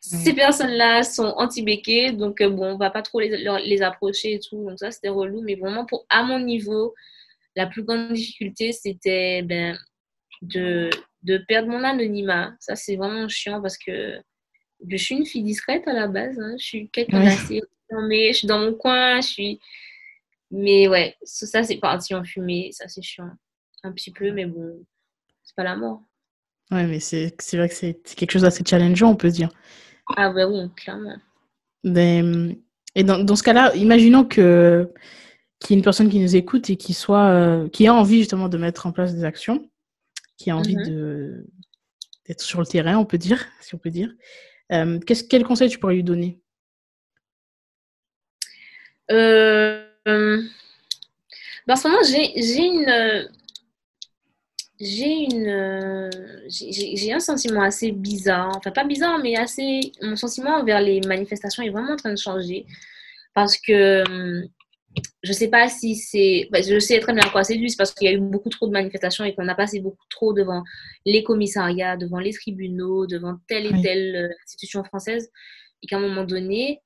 [0.00, 4.40] Ces personnes-là sont anti-béquées, donc euh, bon, on va pas trop les, les, approcher et
[4.40, 4.68] tout.
[4.68, 5.42] Donc ça, c'était relou.
[5.42, 6.92] Mais vraiment, pour, à mon niveau,
[7.54, 9.78] la plus grande difficulté, c'était ben,
[10.42, 10.90] de,
[11.22, 12.52] de perdre mon anonymat.
[12.58, 14.20] Ça, c'est vraiment chiant parce que
[14.88, 16.38] je suis une fille discrète à la base.
[16.38, 16.56] Hein.
[16.58, 19.60] Je suis quelqu'un d'assez je suis dans mon coin, je suis...
[20.50, 22.70] Mais ouais, ça, c'est parti en fumée.
[22.72, 23.30] Ça, c'est chiant.
[23.84, 24.84] Un petit peu, mais bon,
[25.42, 26.02] c'est pas la mort.
[26.70, 29.50] Ouais, mais c'est vrai que c'est quelque chose d'assez challengeant, on peut dire.
[30.16, 31.16] Ah bah oui, clairement.
[31.84, 32.56] Ben,
[32.94, 34.88] et dans, dans ce cas-là, imaginons que
[35.58, 38.18] qu'il y ait une personne qui nous écoute et qui soit euh, qui a envie
[38.18, 39.68] justement de mettre en place des actions,
[40.36, 40.88] qui a envie mhm.
[40.88, 41.46] de
[42.26, 44.12] d'être sur le terrain, on peut dire, si on peut dire.
[44.72, 46.40] Euh, qu'est-ce quel conseil tu pourrais lui donner?
[49.10, 50.48] Euh, ben,
[51.68, 53.28] En ce moment, j'ai une
[54.82, 56.10] j'ai une euh,
[56.48, 58.52] j'ai un sentiment assez bizarre.
[58.56, 62.18] Enfin pas bizarre mais assez mon sentiment envers les manifestations est vraiment en train de
[62.18, 62.66] changer.
[63.34, 64.48] Parce que hum,
[65.22, 68.06] je sais pas si c'est bah, je sais très bien quoi c'est juste parce qu'il
[68.06, 70.64] y a eu beaucoup trop de manifestations et qu'on a passé beaucoup trop devant
[71.06, 75.30] les commissariats devant les tribunaux devant telle et telle euh, institution française
[75.82, 76.80] et qu'à un moment donné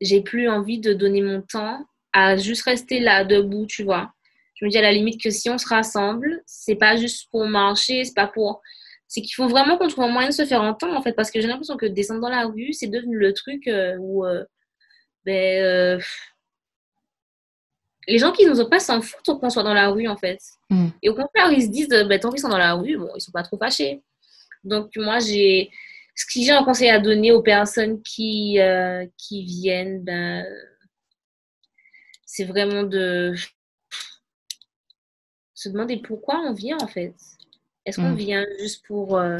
[0.00, 4.12] j'ai plus envie de donner mon temps à juste rester là debout tu vois
[4.54, 7.46] je me dis à la limite que si on se rassemble, c'est pas juste pour
[7.46, 8.62] marcher, c'est pas pour.
[9.08, 11.30] C'est qu'il faut vraiment qu'on trouve un moyen de se faire entendre, en fait, parce
[11.30, 14.44] que j'ai l'impression que descendre dans la rue, c'est devenu le truc euh, où, euh,
[15.24, 16.00] ben, euh,
[18.06, 20.38] les gens qui nous ont pas s'en foutent qu'on soit dans la rue, en fait.
[20.70, 20.88] Mm.
[21.02, 23.20] Et au contraire, ils se disent, ben, tant qu'ils sont dans la rue, bon, ils
[23.20, 24.02] sont pas trop fâchés.
[24.62, 25.70] Donc, moi, j'ai.
[26.16, 30.46] Ce que j'ai un conseil à donner aux personnes qui, euh, qui viennent, ben,
[32.24, 33.34] c'est vraiment de
[35.64, 37.14] se demander pourquoi on vient, en fait.
[37.86, 38.16] Est-ce qu'on Mm.
[38.16, 39.38] vient juste pour, euh,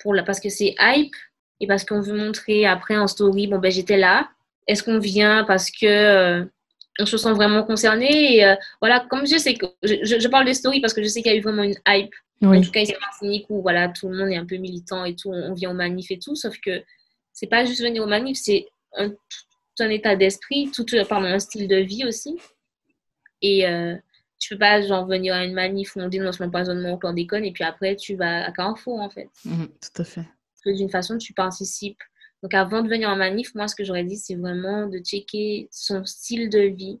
[0.00, 0.22] pour la...
[0.22, 1.14] parce que c'est hype
[1.60, 4.28] et parce qu'on veut montrer après en story, bon, ben, j'étais là.
[4.66, 6.44] Est-ce qu'on vient parce que euh,
[7.00, 10.28] on se sent vraiment concerné et, euh, voilà, comme je sais que je, je- je
[10.28, 12.50] parle de story parce que je sais qu'il y a eu vraiment une hype en
[12.50, 12.60] Oui.
[12.60, 15.16] tout cas, ici en Martinique, où voilà, tout le monde est un peu militant et
[15.16, 16.82] tout, on, on vient aux manifs et tout, sauf que
[17.32, 21.38] c'est pas juste venir aux manifs, c'est un, tout un état d'esprit, tout pardon, un
[21.40, 22.36] style de vie aussi.
[23.42, 23.94] Et euh,
[24.48, 27.52] tu peux pas genre venir à une manif où on dénonce l'empoisonnement au chlordécone et
[27.52, 29.28] puis après tu vas à Carrefour en fait.
[29.44, 30.22] Mm, tout à fait.
[30.22, 32.00] Parce que d'une façon, tu participes.
[32.42, 35.68] Donc avant de venir en manif, moi ce que j'aurais dit, c'est vraiment de checker
[35.70, 36.98] son style de vie.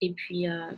[0.00, 0.70] Et puis, euh,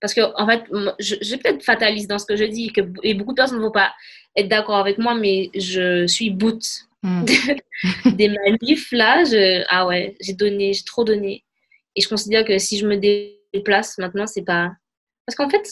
[0.00, 0.64] parce que en fait,
[0.98, 3.58] je, je vais peut-être fataliste dans ce que je dis, que, et beaucoup de personnes
[3.58, 3.92] ne vont pas
[4.36, 7.24] être d'accord avec moi, mais je suis bout Mm.
[8.16, 9.24] des manifs là.
[9.24, 11.44] Je, ah ouais, j'ai donné, j'ai trop donné.
[11.94, 14.72] Et je considère que si je me déplace maintenant, c'est pas.
[15.26, 15.66] Parce qu'en fait,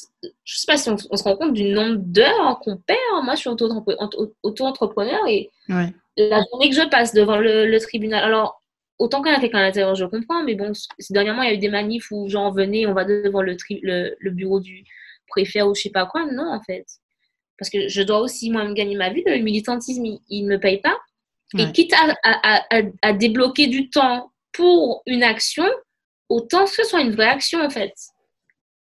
[0.45, 3.25] je sais pas si on, on se rend compte du nombre d'heures qu'on perd.
[3.25, 5.93] Moi, je suis auto-entrepre- auto- auto-entrepreneur et Ouais.
[6.17, 8.25] la journée que je passe devant le, le tribunal.
[8.25, 8.63] Alors,
[8.99, 10.73] autant qu'il y a quelqu'un à l'intérieur, je comprends, mais bon,
[11.11, 13.81] dernièrement, il y a eu des manifs où, genre, venez, on va devant le, tri-
[13.83, 14.85] le, le bureau du
[15.29, 16.25] préfet ou je sais pas quoi.
[16.25, 16.87] Non, en fait.
[17.59, 19.23] Parce que je dois aussi, moi, me gagner ma vie.
[19.27, 20.97] Le militantisme, il, ne me paye pas.
[21.59, 25.67] Et quitte à, à, à, à débloquer du temps pour une action,
[26.31, 27.93] autant que ce soit une vraie action, en fait.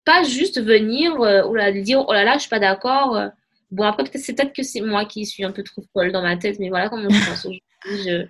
[0.04, 3.16] Pas juste venir, euh, oh là, dire, oh là là, je suis pas d'accord.
[3.16, 3.28] euh.
[3.70, 6.22] Bon, après, peut-être, c'est peut-être que c'est moi qui suis un peu trop folle dans
[6.22, 7.62] ma tête, mais voilà comment je pense aujourd'hui.
[7.84, 8.26] Je,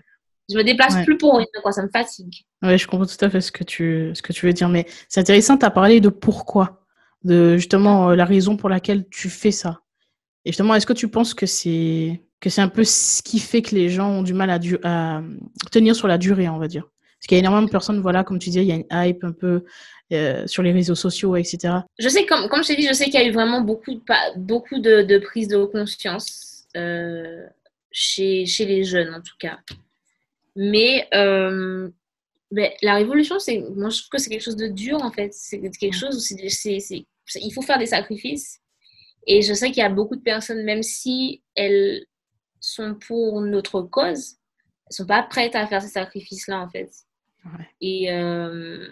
[0.50, 1.04] je me déplace Ouais.
[1.04, 2.44] plus pour rien, quoi, ça me fatigue.
[2.62, 4.86] Ouais, je comprends tout à fait ce que tu, ce que tu veux dire, mais
[5.08, 6.84] c'est intéressant, tu as parlé de pourquoi,
[7.24, 9.80] de justement euh, la raison pour laquelle tu fais ça.
[10.44, 13.62] Et justement, est-ce que tu penses que c'est que c'est un peu ce qui fait
[13.62, 15.22] que les gens ont du mal à, du- à
[15.70, 16.88] tenir sur la durée, on va dire?
[17.22, 18.86] Parce qu'il y a énormément de personnes, voilà, comme tu disais, il y a une
[18.90, 19.62] hype un peu
[20.12, 21.74] euh, sur les réseaux sociaux, etc.
[22.00, 23.94] Je sais, comme, comme je t'ai dit, je sais qu'il y a eu vraiment beaucoup
[23.94, 27.46] de, beaucoup de, de prise de conscience euh,
[27.92, 29.60] chez, les jeunes, en tout cas.
[30.56, 31.88] Mais, euh,
[32.50, 35.32] ben, la révolution, c'est, moi, je trouve que c'est quelque chose de dur, en fait.
[35.32, 38.58] C'est quelque chose où il faut faire des sacrifices.
[39.28, 42.04] Et je sais qu'il y a beaucoup de personnes, même si elles
[42.58, 44.38] sont pour notre cause,
[44.90, 46.90] elles sont pas prêtes à faire ces sacrifices-là, en fait.
[47.44, 47.66] Ouais.
[47.80, 48.86] Et euh,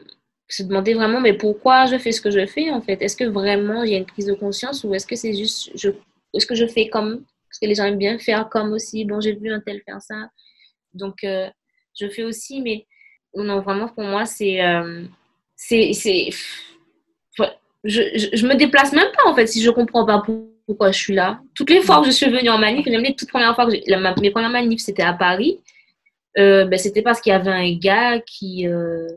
[0.48, 3.00] se demander vraiment, mais pourquoi je fais ce que je fais, en fait?
[3.02, 5.70] Est-ce que vraiment il y a une prise de conscience ou est-ce que c'est juste,
[5.74, 5.90] je,
[6.34, 9.04] est-ce que je fais comme Parce que les gens aiment bien faire comme aussi?
[9.04, 10.30] Bon, j'ai vu un tel faire ça.
[10.94, 11.48] Donc, euh,
[11.98, 12.86] je fais aussi, mais
[13.36, 14.62] non, vraiment, pour moi, c'est.
[14.64, 15.04] euh,
[15.56, 16.30] c'est, c'est
[17.84, 20.92] je, je, je me déplace même pas, en fait, si je comprends pas pour- pourquoi
[20.92, 21.40] je suis là.
[21.54, 23.72] Toutes les fois que je suis venue en manif, même les toutes premières fois que
[23.72, 25.60] j'ai- la- ma- mes premières manifs, c'était à Paris.
[26.38, 28.66] Euh, ben, c'était parce qu'il y avait un gars qui.
[28.66, 29.08] euh,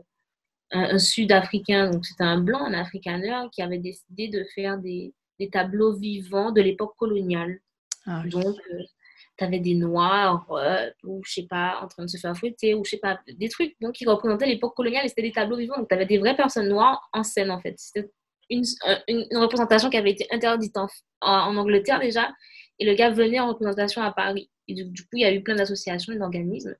[0.72, 5.14] un, un Sud-Africain, donc c'était un blanc, un africaner, qui avait décidé de faire des,
[5.38, 7.60] des tableaux vivants de l'époque coloniale.
[8.06, 8.30] Ah, oui.
[8.30, 8.56] Donc,
[9.38, 12.74] tu avais des noirs, euh, ou je sais pas, en train de se faire fouetter,
[12.74, 15.56] ou je sais pas, des trucs donc, qui représentaient l'époque coloniale et c'était des tableaux
[15.56, 15.76] vivants.
[15.78, 17.74] Donc, tu avais des vraies personnes noires en scène, en fait.
[17.78, 18.10] C'était
[18.50, 18.64] une,
[19.08, 20.88] une, une représentation qui avait été interdite en,
[21.20, 22.32] en, en Angleterre déjà,
[22.78, 24.50] et le gars venait en représentation à Paris.
[24.66, 26.74] Et du, du coup, il y a eu plein d'associations et d'organismes.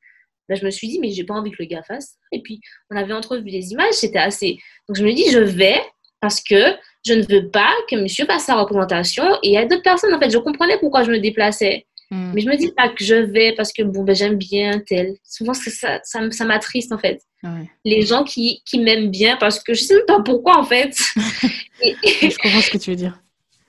[0.48, 2.04] Ben, je me suis dit, mais j'ai pas envie que le gars fasse.
[2.06, 2.16] ça.
[2.32, 4.58] Et puis, on avait entrevu des images, c'était assez.
[4.88, 5.80] Donc, je me dis, je vais
[6.20, 6.74] parce que
[7.06, 9.24] je ne veux pas que monsieur fasse sa représentation.
[9.42, 11.86] Et il y a d'autres personnes, en fait, je comprenais pourquoi je me déplaçais.
[12.10, 12.32] Mm.
[12.34, 15.14] Mais je me dis pas que je vais parce que bon, ben, j'aime bien tel.
[15.24, 17.20] Souvent, ça, ça, m'attriste, en fait.
[17.42, 17.68] Ouais.
[17.84, 20.94] Les gens qui, qui m'aiment bien parce que je sais même pas pourquoi, en fait.
[21.82, 23.18] et, et- Je comprends ce que tu veux dire.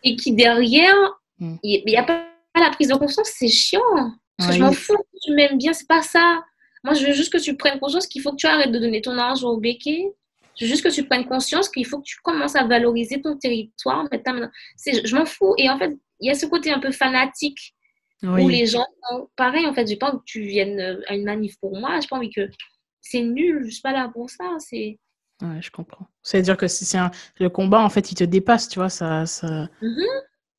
[0.04, 0.96] et qui, derrière,
[1.38, 1.56] Mm.
[1.64, 2.24] il n'y a pas
[2.58, 3.82] la prise de conscience, c'est chiant.
[4.38, 6.42] Parce que je m'en fous tu m'aimes bien, c'est pas ça.
[6.86, 9.02] Moi, je veux juste que tu prennes conscience qu'il faut que tu arrêtes de donner
[9.02, 10.06] ton argent au béquet.
[10.58, 13.36] Je veux juste que tu prennes conscience qu'il faut que tu commences à valoriser ton
[13.38, 14.04] territoire.
[14.12, 14.52] Maintenant, maintenant.
[14.78, 15.54] C'est- Je m'en fous.
[15.58, 17.74] Et en fait, il y a ce côté un peu fanatique
[18.24, 19.66] où les gens sont pareil.
[19.66, 22.00] En fait, j'ai pas envie que tu viennes euh, à une manif pour moi.
[22.00, 22.50] J'ai pas envie que.
[23.02, 24.46] C'est nul, je suis pas là pour ça.
[24.60, 24.98] C'est.
[25.42, 26.08] Ouais, je comprends.
[26.24, 27.12] C'est-à-dire que c'est c'est un...
[27.40, 29.98] le combat, en fait, il te dépasse, tu vois, ça, ça, Mhm.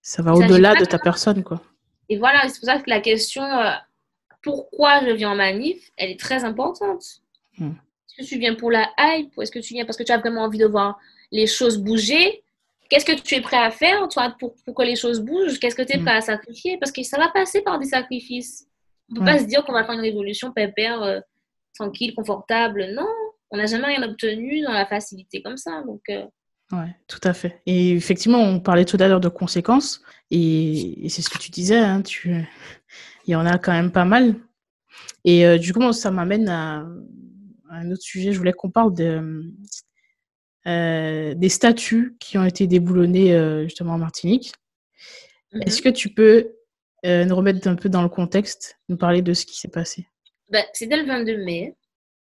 [0.02, 1.62] ça va au-delà de ta personne, quoi.
[2.10, 3.70] Et voilà, c'est pour ça que la question euh,
[4.46, 7.04] pourquoi je viens en manif, elle est très importante.
[7.58, 7.72] Hmm.
[7.72, 10.12] Est-ce que tu viens pour la hype ou est-ce que tu viens parce que tu
[10.12, 10.98] as vraiment envie de voir
[11.32, 12.42] les choses bouger?
[12.88, 15.58] Qu'est-ce que tu es prêt à faire, toi, pour, pour que les choses bougent?
[15.58, 16.04] Qu'est-ce que tu es Hmm.
[16.04, 16.78] prêt à sacrifier?
[16.78, 18.68] Parce que ça va passer par des sacrifices.
[19.10, 19.32] On ne peut Ouais.
[19.32, 21.20] pas se dire qu'on va faire une révolution pépère, euh,
[21.74, 22.86] tranquille, confortable.
[22.94, 23.08] Non,
[23.50, 25.82] on n'a jamais rien obtenu dans la facilité comme ça.
[25.84, 26.24] Donc, euh,
[26.72, 27.60] Ouais, tout à fait.
[27.66, 31.76] Et effectivement, on parlait tout à l'heure de conséquences, et, c'est ce que tu disais,
[31.78, 32.44] hein, tu...
[33.26, 34.34] il y en a quand même pas mal.
[35.24, 36.86] Et euh, du coup, ça m'amène à,
[37.70, 38.32] un autre sujet.
[38.32, 39.52] Je voulais qu'on parle de,
[40.66, 44.52] euh, des statuts qui ont été déboulonnés euh, justement en Martinique.
[45.52, 45.62] Mhm.
[45.66, 46.52] Est-ce que tu peux
[47.04, 50.08] nous remettre un peu dans le contexte, nous parler de ce qui s'est passé?
[50.50, 51.76] Ben, C'était le 22 mai.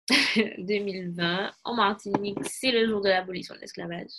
[0.60, 4.12] 2020 en Martinique, c'est le jour de l'abolition de l'esclavage.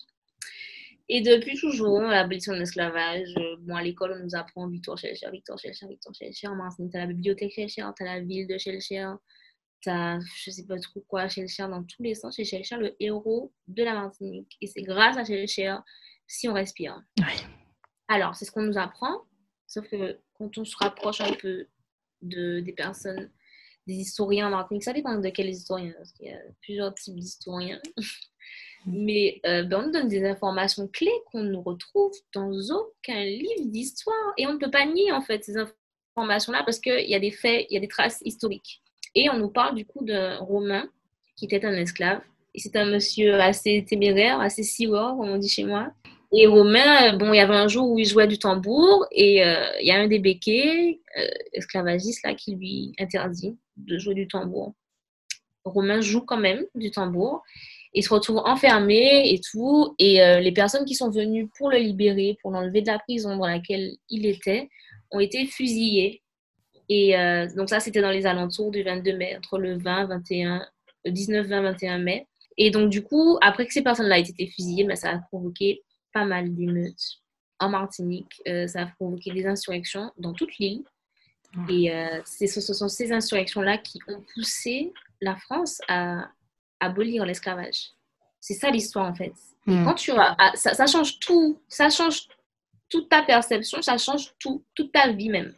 [1.08, 5.58] Et depuis toujours, l'abolition de l'esclavage, bon, à l'école, on nous apprend Victor Chelcher, Victor
[5.58, 6.48] Chelcher, Victor Chelcher.
[6.48, 9.08] En Martinique, t'as la bibliothèque Chelcher, t'as la ville de Chelcher,
[9.82, 12.36] t'as, je sais pas trop quoi, Chelcher dans tous les sens.
[12.36, 14.56] C'est Chelcher le héros de la Martinique.
[14.60, 15.76] Et c'est grâce à Chelcher
[16.26, 17.02] si on respire.
[18.08, 19.22] Alors, c'est ce qu'on nous apprend.
[19.66, 21.66] Sauf que quand on se rapproche un peu
[22.20, 23.30] de, des personnes
[23.88, 24.84] des historiens en Martinique.
[24.84, 27.80] Ça dépend de quels historiens, parce qu'il y a plusieurs types d'historiens.
[28.86, 33.66] Mais euh, ben, on nous donne des informations clés qu'on ne retrouve dans aucun livre
[33.66, 34.32] d'histoire.
[34.36, 37.30] Et on ne peut pas nier, en fait, ces informations-là, parce qu'il y a des
[37.30, 38.80] faits, il y a des traces historiques.
[39.14, 40.88] Et on nous parle, du coup, d'un Romain
[41.36, 42.20] qui était un esclave.
[42.54, 45.92] Et c'est un monsieur assez téméraire, assez siwar, comme on dit chez moi,
[46.32, 49.44] et Romain, euh, bon, il y avait un jour où il jouait du tambour et
[49.44, 54.14] euh, il y a un des béquets, euh, esclavagiste, là, qui lui interdit de jouer
[54.14, 54.74] du tambour.
[55.64, 57.42] Romain joue quand même du tambour.
[57.94, 59.94] Il se retrouve enfermé et tout.
[59.98, 63.46] Et les personnes qui sont venues pour le libérer, pour l'enlever de la prison dans
[63.46, 64.68] laquelle il était,
[65.10, 66.22] ont été fusillées.
[66.90, 67.14] Et
[67.56, 70.66] donc ça, c'était dans les alentours du 22 mai, entre le 20, 21,
[71.06, 72.26] 19, 20, 21 mai.
[72.58, 75.82] Et donc du coup, après que ces personnes-là aient été fusillées, ben, ça a provoqué
[76.12, 77.20] pas mal d'émeutes
[77.60, 78.42] en Martinique.
[78.48, 80.82] Euh, ça a provoqué des insurrections dans toute l'île.
[81.68, 86.28] Et euh, ce sont ces insurrections-là qui ont poussé la France à
[86.80, 87.90] abolir l'esclavage.
[88.40, 89.32] C'est ça l'histoire en fait.
[89.66, 89.84] Et hmm.
[89.84, 92.28] quand tu as, ah, ça, ça, change tout, ça change
[92.88, 95.52] toute ta perception, ça change tout, toute ta vie même.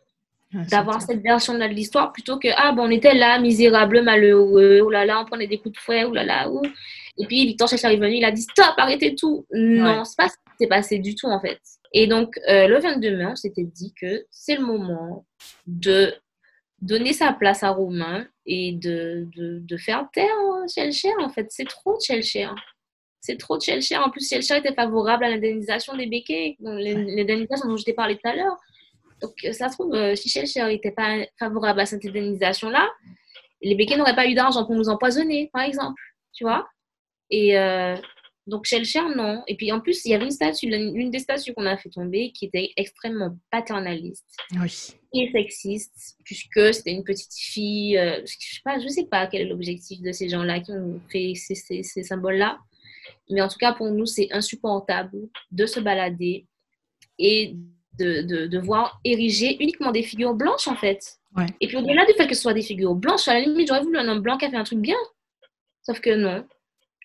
[0.53, 4.91] D'avoir cette version-là de l'histoire plutôt que ah bon on était là misérable malheureux oh
[4.91, 6.61] là là on prenait des coups de fouet oh là là oh.
[7.17, 10.29] et puis Victor Chester est venu il a dit stop arrêtez tout non c'est pas
[10.29, 11.61] ce qui s'est passé du tout en fait
[11.93, 15.25] et donc euh, le 22 mai on s'était dit que c'est le moment
[15.69, 16.13] de
[16.83, 20.27] donner sa place à Romain et de, de, de faire taire
[20.75, 21.47] Chelcher en fait.
[21.51, 22.49] C'est trop de Chelcher
[23.23, 26.57] c'est trop de Chelcher en plus Chelcher était favorable à l'indemnisation des béquets.
[26.61, 28.57] L'indemnisation dont je t'ai parlé tout à l'heure.
[29.21, 32.89] Donc, euh, ça se trouve, euh, si Shellshare n'était pas favorable à cette indemnisation-là,
[33.63, 36.01] les béquets n'auraient pas eu d'argent pour nous empoisonner, par exemple.
[36.33, 36.67] Tu vois?
[37.29, 37.97] Et euh,
[38.51, 39.43] donc, Shellshare, non.
[39.47, 41.89] Et puis, en plus, il y avait une statue, l'une des statues qu'on a fait
[41.89, 44.27] tomber, qui était extrêmement paternaliste
[45.13, 47.95] et sexiste, puisque c'était une petite fille.
[47.97, 51.01] je ne sais, pas, je sais pas quel est l'objectif de ces gens-là qui ont
[51.11, 52.59] fait ces, ces symboles-là.
[53.31, 56.47] Mais en tout cas, pour nous, c'est insupportable de se balader
[57.19, 57.55] et
[57.99, 61.19] de, de, voir ériger uniquement des figures blanches, en fait.
[61.61, 63.83] Et puis au-delà du fait que ce soit des figures blanches, à la limite, j'aurais
[63.83, 64.97] voulu un homme blanc qui a fait un truc bien.
[65.83, 66.45] Sauf que non.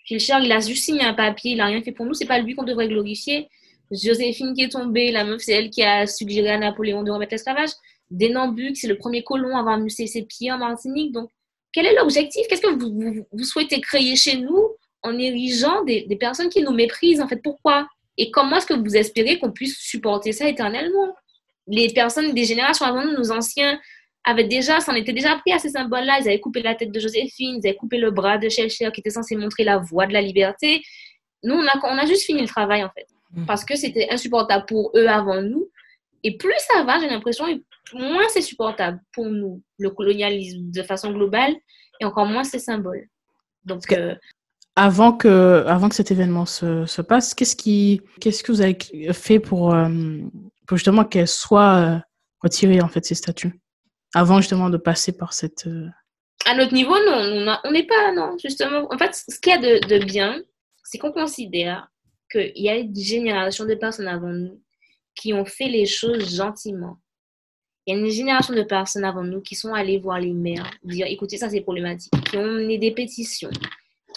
[0.05, 2.39] Gilcher, il a juste signé un papier, il n'a rien fait pour nous, c'est pas
[2.39, 3.49] lui qu'on devrait glorifier.
[3.91, 7.33] Joséphine qui est tombée, la meuf, c'est elle qui a suggéré à Napoléon de remettre
[7.33, 7.71] l'esclavage.
[8.09, 11.11] Dénambuc, c'est le premier colon à avoir musé ses pieds en Martinique.
[11.11, 11.29] Donc,
[11.71, 12.47] quel est l'objectif?
[12.47, 14.69] Qu'est-ce que vous, vous, souhaitez créer chez nous
[15.01, 17.87] en érigeant des, des personnes qui nous méprisent En fait, pourquoi?
[18.17, 21.13] Et comment est-ce que vous espérez qu'on puisse supporter ça éternellement?
[21.67, 23.79] Les personnes des générations avant nous, nos anciens,
[24.25, 26.19] avaient déjà, s'en étaient déjà pris à ces symboles-là.
[26.21, 28.99] Ils avaient coupé la tête de Joséphine, ils avaient coupé le bras de Shelcher qui
[28.99, 30.83] était censé montrer la voie de la liberté.
[31.43, 33.07] Nous, on a, on a juste fini le travail, en fait.
[33.31, 33.45] Mm.
[33.45, 35.69] Parce que c'était insupportable pour eux avant nous.
[36.23, 37.45] Et plus ça va, j'ai l'impression,
[37.93, 41.53] moins c'est supportable pour nous, le colonialisme de façon globale,
[42.01, 43.07] et encore moins ces symboles.
[43.63, 44.15] Donc, euh,
[44.75, 48.75] avant que, avant que cet événement se, se passe, qu'est-ce, qui, qu'est-ce que vous avez
[49.13, 49.87] fait pour, euh,
[50.65, 51.97] pour justement qu'elle soit euh,
[52.41, 53.53] retirée, en fait, ces statuts
[54.15, 55.67] Avant justement de passer par cette.
[55.67, 55.87] Euh,
[56.45, 57.57] à notre niveau, non.
[57.65, 58.87] On n'est pas, non, justement.
[58.91, 60.41] En fait, ce qu'il y a de, de bien,
[60.83, 61.89] c'est qu'on considère
[62.31, 64.61] qu'il y a une génération de personnes avant nous
[65.15, 66.97] qui ont fait les choses gentiment.
[67.85, 70.71] Il y a une génération de personnes avant nous qui sont allées voir les maires,
[70.83, 73.51] dire écoutez, ça c'est problématique, qui ont mené des pétitions,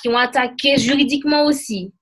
[0.00, 1.92] qui ont attaqué juridiquement aussi.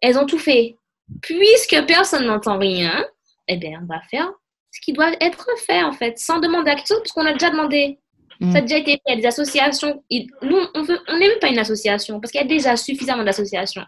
[0.00, 0.76] Elles ont tout fait.
[1.22, 3.04] Puisque personne n'entend rien,
[3.48, 4.30] eh bien, on va faire
[4.72, 7.50] ce qui doit être fait, en fait, sans demander à tout, parce qu'on a déjà
[7.50, 7.98] demandé.
[8.40, 8.64] Ça a mm.
[8.64, 9.00] déjà été fait.
[9.06, 10.02] Il y a des associations.
[10.10, 13.84] Nous, on n'est même pas une association, parce qu'il y a déjà suffisamment d'associations.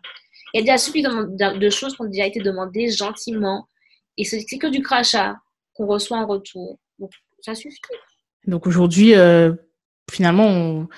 [0.52, 3.66] Il y a déjà suffisamment de choses qui ont déjà été demandées gentiment.
[4.16, 5.36] Et c'est que du crachat
[5.74, 6.78] qu'on reçoit en retour.
[7.00, 7.10] Donc,
[7.40, 7.80] ça suffit.
[8.46, 9.52] Donc aujourd'hui, euh,
[10.08, 10.88] finalement, on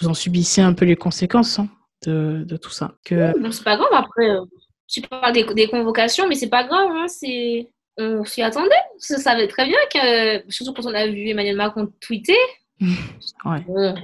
[0.00, 1.58] vous en subissez un peu les conséquences.
[1.58, 1.68] Hein.
[2.06, 2.94] de, de tout ça.
[3.04, 3.36] Que...
[3.36, 4.30] Oui, c'est pas grave après.
[4.30, 4.44] Euh,
[4.86, 6.88] tu parles des, des convocations, mais c'est pas grave.
[6.90, 7.70] Hein, c'est
[8.00, 8.70] on s'y attendait.
[8.98, 12.36] Ça savait très bien que, surtout quand on a vu Emmanuel Macron tweeter.
[12.80, 13.60] ouais.
[13.66, 13.94] Bon,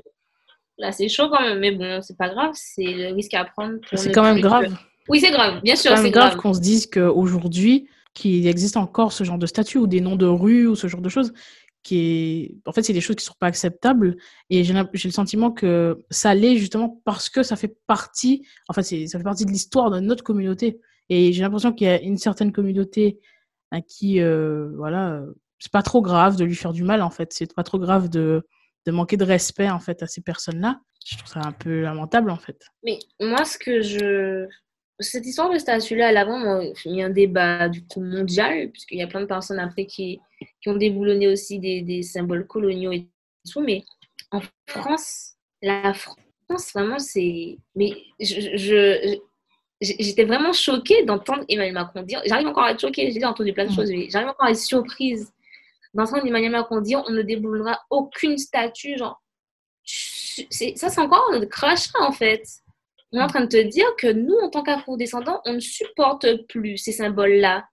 [0.79, 2.53] là, c'est chaud quand même, mais bon, c'est pas grave.
[2.55, 3.79] C'est le risque à prendre.
[3.93, 4.67] C'est quand même grave.
[4.67, 4.73] Que...
[5.09, 5.97] Oui, c'est grave, bien sûr.
[5.97, 6.37] C'est grave, grave.
[6.37, 10.27] qu'on se dise qu'aujourd'hui, qu'il existe encore ce genre de statut ou des noms de
[10.27, 11.33] rue ou ce genre de choses
[11.87, 14.17] qui est en fait c'est des choses qui sont pas acceptables
[14.51, 18.83] et j'ai le sentiment que ça l'est justement parce que ça fait partie en fait
[18.83, 22.17] ça fait partie de l'histoire de notre communauté et j'ai l'impression qu'il y a une
[22.17, 23.21] certaine communauté
[23.77, 25.23] à qui euh, voilà
[25.59, 28.09] c'est pas trop grave de lui faire du mal en fait c'est pas trop grave
[28.09, 28.47] de
[28.87, 31.83] de manquer de respect en fait à ces personnes là je trouve ça un peu
[31.83, 34.49] lamentable en fait mais moi ce que je
[35.01, 39.03] cette histoire de statut-là, elle a vraiment mis un débat du coup mondial, puisqu'il y
[39.03, 40.21] a plein de personnes après qui,
[40.63, 43.07] qui ont déboulonné aussi des, des, symboles coloniaux et
[43.51, 43.61] tout.
[43.61, 43.85] Mais
[44.31, 47.59] en France, la France, vraiment, c'est.
[47.75, 49.19] Mais je, je,
[49.81, 52.23] j'étais vraiment choquée d'entendre Emmanuel Macron dire.
[52.25, 54.59] J'arrive encore à être choquée, j'ai entendu plein de choses, mais j'arrive encore à être
[54.59, 55.33] surprise
[55.95, 58.97] d'entendre Emmanuel Macron dire on ne déboulonnera aucune statue.
[58.97, 59.23] Genre,
[59.85, 62.43] ça, c'est encore un crachat en fait.
[63.13, 66.27] On est en train de te dire que nous, en tant qu'afro-descendants, on ne supporte
[66.49, 67.67] plus ces symboles-là.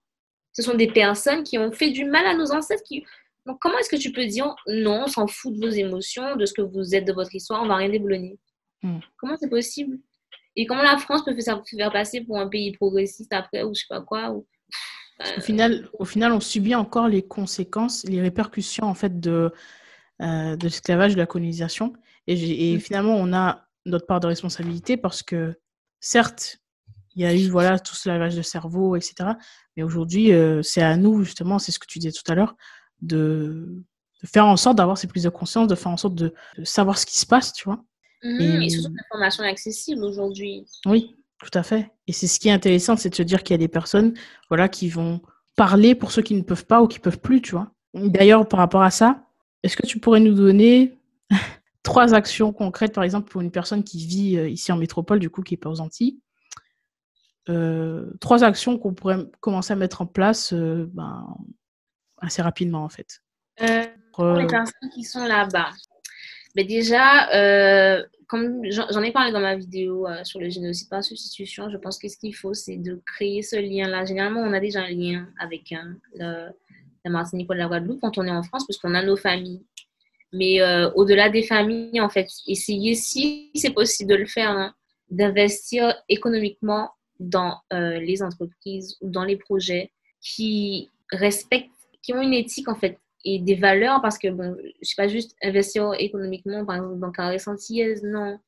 [0.52, 2.84] Ce sont des personnes qui ont fait du mal à nos ancêtres.
[2.84, 3.04] Qui...
[3.44, 6.46] Donc, comment est-ce que tu peux dire non, on s'en fout de vos émotions, de
[6.46, 8.38] ce que vous êtes, de votre histoire, on va rien déboulonner?
[8.82, 9.00] Hmm.
[9.16, 9.98] Comment c'est possible?
[10.56, 13.80] Et comment la France peut faire, faire, passer pour un pays progressiste après, ou je
[13.80, 14.46] sais pas quoi ou...
[15.36, 19.52] Au, final, au final, on subit encore les conséquences, les répercussions en fait de,
[20.20, 21.92] euh, de l'esclavage, de la colonisation.
[22.26, 22.80] Et, et, hmm.
[22.80, 25.54] finalement, on a notre part de responsabilité parce que,
[26.00, 26.58] certes,
[27.14, 29.32] il y a eu voilà, tout ce lavage de cerveau, etc.
[29.76, 32.56] Mais aujourd'hui, euh, c'est à nous, justement, c'est ce que tu disais tout à l'heure,
[33.02, 33.82] de,
[34.22, 36.34] de, faire en sorte d'avoir ces prises de conscience, de faire en sorte de,
[36.64, 37.84] savoir ce qui se passe, tu vois.
[38.24, 40.66] Mmh, et, surtout l'information est accessible aujourd'hui.
[40.86, 41.90] Oui, tout à fait.
[42.06, 44.14] Et c'est ce qui est intéressant, c'est de se dire qu'il y a des personnes
[44.48, 45.20] voilà, qui vont
[45.56, 47.70] parler pour ceux qui ne peuvent pas ou qui peuvent plus, tu vois.
[47.92, 49.26] D'ailleurs, par rapport à ça,
[49.62, 50.98] est-ce que tu pourrais nous donner
[51.82, 55.28] trois actions concrètes, par exemple, pour une personne qui vit euh, ici en métropole, du
[55.28, 56.18] coup, qui est pas aux Antilles?
[57.50, 61.26] Euh, trois actions qu'on pourrait commencer à mettre en place euh, ben,
[62.18, 63.22] assez rapidement, en fait.
[64.14, 65.70] pour les personnes qui sont là-bas.
[66.54, 67.28] Mais ben, déjà,
[68.28, 72.08] comme j'en ai parlé dans ma vidéo sur le génocide par substitution, je pense que
[72.08, 74.04] ce qu'il faut, c'est de créer ce lien-là.
[74.04, 78.26] Généralement, on a déjà un lien avec hein, la Martinique ou la Guadeloupe quand on
[78.26, 79.62] est en France, puisqu'on a nos familles
[80.34, 84.74] mais euh, au-delà des familles, en fait, essayer, si c'est possible de le faire, hein,
[85.08, 86.90] d'investir économiquement
[87.20, 91.70] dans euh, les entreprises ou dans les projets qui respectent,
[92.02, 95.08] qui ont une éthique, en fait, et des valeurs, parce que, bon, je sais pas
[95.08, 98.38] juste investir économiquement, par exemple, dans Carré Antillaise, non.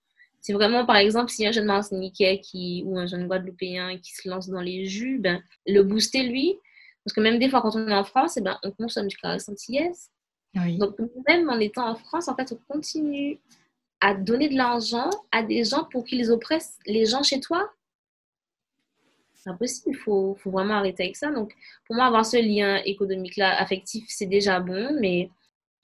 [0.40, 4.28] C'est vraiment, par exemple, si un jeune Martiniquais qui, ou un jeune Guadeloupéen qui se
[4.28, 6.58] lance dans les jus, ben, le booster, lui,
[7.04, 9.16] parce que même des fois, quand on est en France, eh ben, on consomme du
[9.16, 10.10] Carré Antillaise.
[10.78, 10.96] Donc,
[11.28, 13.38] même en étant en France, en fait, on continue
[14.00, 17.70] à donner de l'argent à des gens pour qu'ils oppressent les gens chez toi.
[19.46, 21.30] C'est impossible, il faut, vraiment arrêter avec ça.
[21.30, 21.54] Donc,
[21.86, 25.30] pour moi, avoir ce lien économique-là, affectif, c'est déjà bon, mais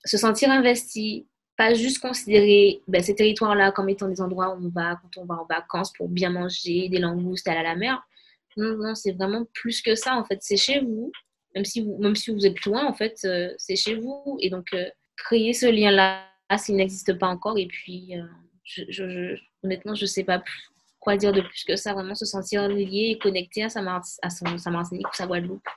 [0.03, 4.69] se sentir investi, pas juste considérer ben, ces territoires-là comme étant des endroits où on
[4.69, 8.03] va quand on va en vacances pour bien manger, des langoustes, aller à la mer.
[8.57, 10.39] Non, non, c'est vraiment plus que ça, en fait.
[10.41, 11.13] C'est chez vous,
[11.55, 14.37] même si vous, même si vous êtes loin, en fait, euh, c'est chez vous.
[14.41, 16.25] Et donc, euh, créer ce lien-là,
[16.57, 17.57] s'il n'existe pas encore.
[17.57, 20.43] Et puis, euh, honnêtement, je ne sais pas
[21.03, 21.93] quoi dire de plus que ça.
[21.93, 23.81] Vraiment se sentir lié et connecté à sa,
[24.21, 25.67] à son, sa Martinique ou sa Guadeloupe.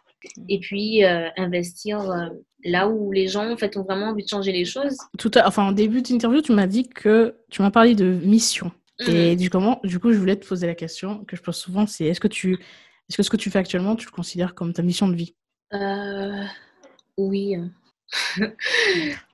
[0.49, 2.31] Et puis, investir
[2.65, 4.97] là où les gens, en fait, ont vraiment envie de changer les choses.
[5.19, 8.73] Tout à, enfin, en début d'interview, tu m'as dit que tu m'as parlé de mission.
[9.07, 9.37] Et mhm.
[9.37, 12.07] du, comment, du coup, je voulais te poser la question que je pose souvent, c'est
[12.07, 14.83] est-ce que tu, est-ce que ce que tu fais actuellement, tu le considères comme ta
[14.83, 15.35] mission de vie?
[15.75, 16.45] Euh,
[17.19, 17.57] oui.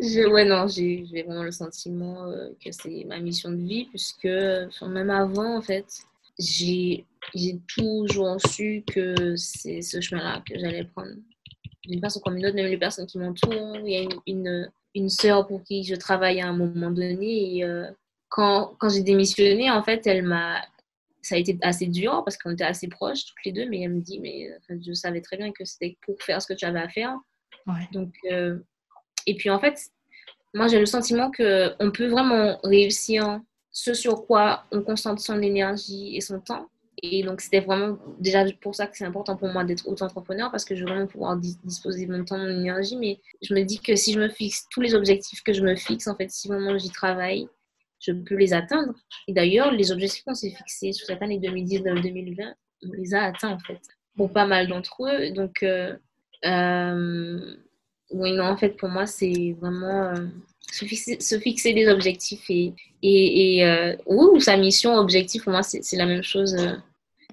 [0.00, 5.10] ouais, non, j'ai vraiment le sentiment euh, que c'est ma mission de vie, puisque même
[5.10, 5.86] avant, en fait,
[6.38, 7.04] j'ai
[7.68, 11.12] toujours su que c'est ce chemin-là que j'allais prendre.
[11.84, 13.76] D'une façon comme une autre, même les personnes qui m'entourent.
[13.84, 17.56] Il y a une, une, une, sœur pour qui je travaille à un moment donné.
[17.56, 17.90] Et euh,
[18.28, 20.62] quand, quand j'ai démissionné, en fait, elle m'a
[21.24, 23.94] ça a été assez dur parce qu'on était assez proches toutes les deux, mais elle
[23.94, 26.80] me dit, mais je savais très bien que c'était pour faire ce que tu avais
[26.80, 27.16] à faire.
[27.92, 28.58] Donc, euh,
[29.26, 29.78] et puis en fait,
[30.54, 33.40] moi j'ai le sentiment qu'on peut vraiment réussir
[33.70, 36.68] ce sur quoi on concentre son énergie et son temps.
[37.02, 40.64] Et donc c'était vraiment déjà pour ça que c'est important pour moi d'être auto-entrepreneur parce
[40.64, 42.96] que je veux vraiment pouvoir disposer de mon temps, de mon énergie.
[42.96, 45.74] Mais je me dis que si je me fixe tous les objectifs que je me
[45.74, 47.48] fixe, en fait, si vraiment j'y travaille,
[47.98, 48.92] je peux les atteindre.
[49.26, 52.54] Et d'ailleurs, les objectifs qu'on s'est fixés sur cette année 2019-2020,
[52.84, 53.80] on les a atteints en fait,
[54.16, 55.30] pour pas mal d'entre eux.
[55.32, 55.96] Donc, euh,
[56.44, 57.54] euh,
[58.10, 60.26] oui, non, en fait, pour moi, c'est vraiment euh,
[60.70, 65.62] se, fixer, se, fixer, des objectifs et, et, et ou sa mission, objectif, pour moi,
[65.62, 66.56] c'est la même chose.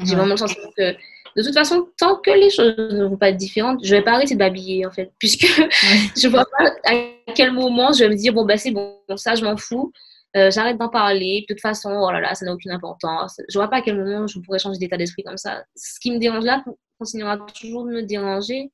[0.01, 0.95] J'ai vraiment le sentiment que
[1.35, 4.13] de toute façon, tant que les choses ne vont pas être différentes, je vais pas
[4.13, 5.45] arrêter de m'habiller, en fait, puisque
[6.17, 9.35] je vois pas à quel moment je vais me dire, bon, ben c'est bon, ça,
[9.35, 9.91] je m'en fous.
[10.37, 11.45] Euh, j'arrête d'en parler.
[11.47, 13.41] De toute façon, oh là là, ça n'a aucune importance.
[13.49, 15.63] Je vois pas à quel moment je pourrais changer d'état d'esprit comme ça.
[15.75, 16.63] Ce qui me dérange là
[16.99, 18.71] continuera toujours de me déranger,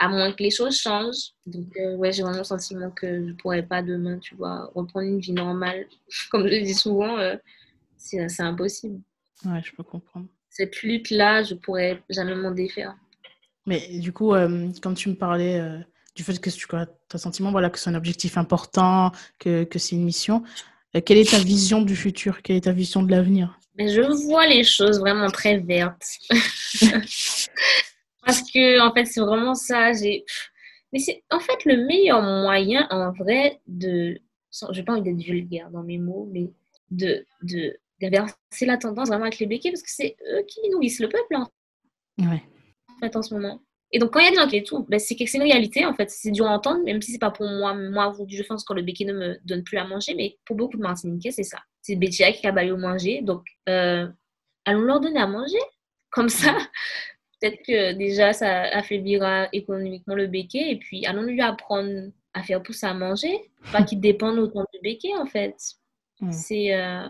[0.00, 1.30] à moins que les choses changent.
[1.46, 5.06] Donc, euh, ouais, j'ai vraiment le sentiment que je pourrais pas demain, tu vois, reprendre
[5.06, 5.86] une vie normale.
[6.30, 7.36] Comme je le dis souvent, euh,
[7.96, 9.00] c'est impossible.
[9.44, 10.26] Ouais, je peux comprendre.
[10.48, 12.96] Cette lutte-là, je pourrais jamais m'en défaire.
[13.66, 14.32] Mais du coup,
[14.82, 15.62] quand tu me parlais
[16.16, 19.78] du fait que tu as le sentiment voilà, que c'est un objectif important, que, que
[19.78, 20.42] c'est une mission,
[20.96, 22.42] euh, quelle est ta vision du futur?
[22.42, 23.58] Quelle est ta vision de l'avenir?
[23.78, 26.04] Je vois les choses vraiment très vertes.
[28.24, 29.92] Parce que, en fait, c'est vraiment ça.
[30.92, 34.18] Mais c'est en fait le meilleur moyen, en vrai, de.
[34.52, 36.50] Je n'ai pas envie d'être vulgaire dans mes mots, mais
[36.90, 41.00] de, de, d'inverser la tendance vraiment avec les béquets, parce que c'est eux qui nourrissent
[41.00, 41.36] le peuple.
[41.36, 41.48] Hein.
[42.18, 42.42] Ouais.
[42.88, 43.60] En fait, en ce moment.
[43.92, 45.84] Et donc, quand il y a des qui et tout, ben, c'est c'est une réalité,
[45.84, 46.10] en fait.
[46.10, 47.74] C'est dur à entendre, même si c'est pas pour moi.
[47.74, 50.76] Moi, je pense que le béquet ne me donne plus à manger, mais pour beaucoup
[50.76, 51.58] de Martiniquais, c'est ça.
[51.82, 53.20] C'est Bétia qui a baillé au manger.
[53.22, 54.06] Donc, euh,
[54.64, 55.58] allons leur donner à manger.
[56.10, 56.56] Comme ça,
[57.40, 60.72] peut-être que déjà, ça affaiblira économiquement le béquet.
[60.72, 63.50] Et puis, allons lui apprendre à faire pousser à manger.
[63.72, 65.56] Pas qu'il dépende autant du béquet, en fait.
[66.20, 66.32] Mm.
[66.32, 67.08] C'est euh,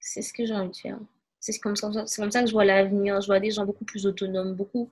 [0.00, 0.98] c'est ce que j'ai envie de faire.
[1.40, 3.20] C'est comme, ça, comme ça que je vois l'avenir.
[3.20, 4.90] Je vois des gens beaucoup plus autonomes, beaucoup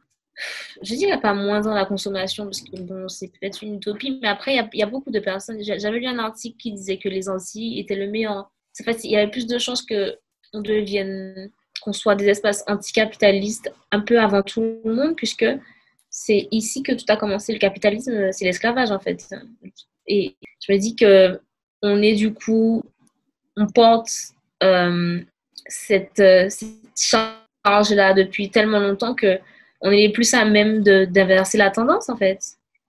[0.83, 4.29] je dirais pas moins dans la consommation, parce que bon, c'est peut-être une utopie, mais
[4.29, 5.62] après, il y, a beaucoup de personnes.
[5.62, 8.51] J'avais lu un article qui disait que les Antilles étaient le meilleur.
[8.81, 11.51] En fait, il y avait plus de chances qu'on devienne,
[11.81, 15.47] qu'on soit des espaces anticapitalistes un peu avant tout le monde, puisque
[16.11, 17.53] c'est ici que tout a commencé.
[17.53, 19.29] Le capitalisme, c'est l'esclavage, en fait.
[20.07, 21.41] Et je me dis que
[21.83, 22.83] on est du coup,
[23.57, 24.11] on porte
[24.62, 25.20] euh,
[25.66, 29.39] cette, euh, cette charge-là depuis tellement longtemps que
[29.83, 32.41] on est plus à même d'inverser la tendance, en fait.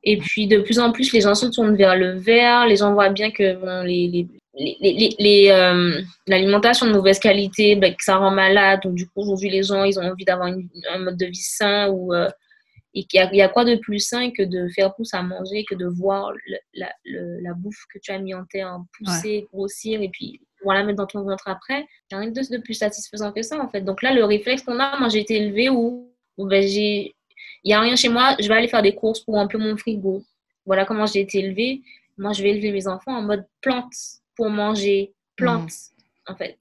[0.04, 2.66] Et puis, de plus en plus, les gens se tournent vers le vert.
[2.66, 4.28] Les gens voient bien que les,
[4.60, 8.82] euh, l'alimentation de mauvaise qualité, ben, que ça rend malade.
[8.84, 11.90] Donc, du coup, aujourd'hui, les gens, ils ont envie d'avoir un mode de vie sain.
[11.90, 12.30] Ou, euh,
[12.94, 15.76] et il y, a, quoi de plus sain que de faire pousse à manger, que
[15.76, 16.32] de voir
[16.74, 20.98] la, la, bouffe que tu as mis en terre pousser, grossir, et puis voilà, mettre
[20.98, 21.82] dans ton ventre après.
[21.82, 23.82] Il n'y a rien de, de, plus satisfaisant que ça, en fait.
[23.82, 27.12] Donc là, le réflexe qu'on a, moi, j'ai été élevée où ben, il
[27.66, 30.24] n'y a rien chez moi, je vais aller faire des courses pour remplir mon frigo.
[30.66, 31.82] Voilà comment j'ai été élevée.
[32.18, 33.94] Moi, je vais élever mes enfants en mode plante
[34.38, 36.34] pour manger, plante, mhm.
[36.34, 36.58] en fait.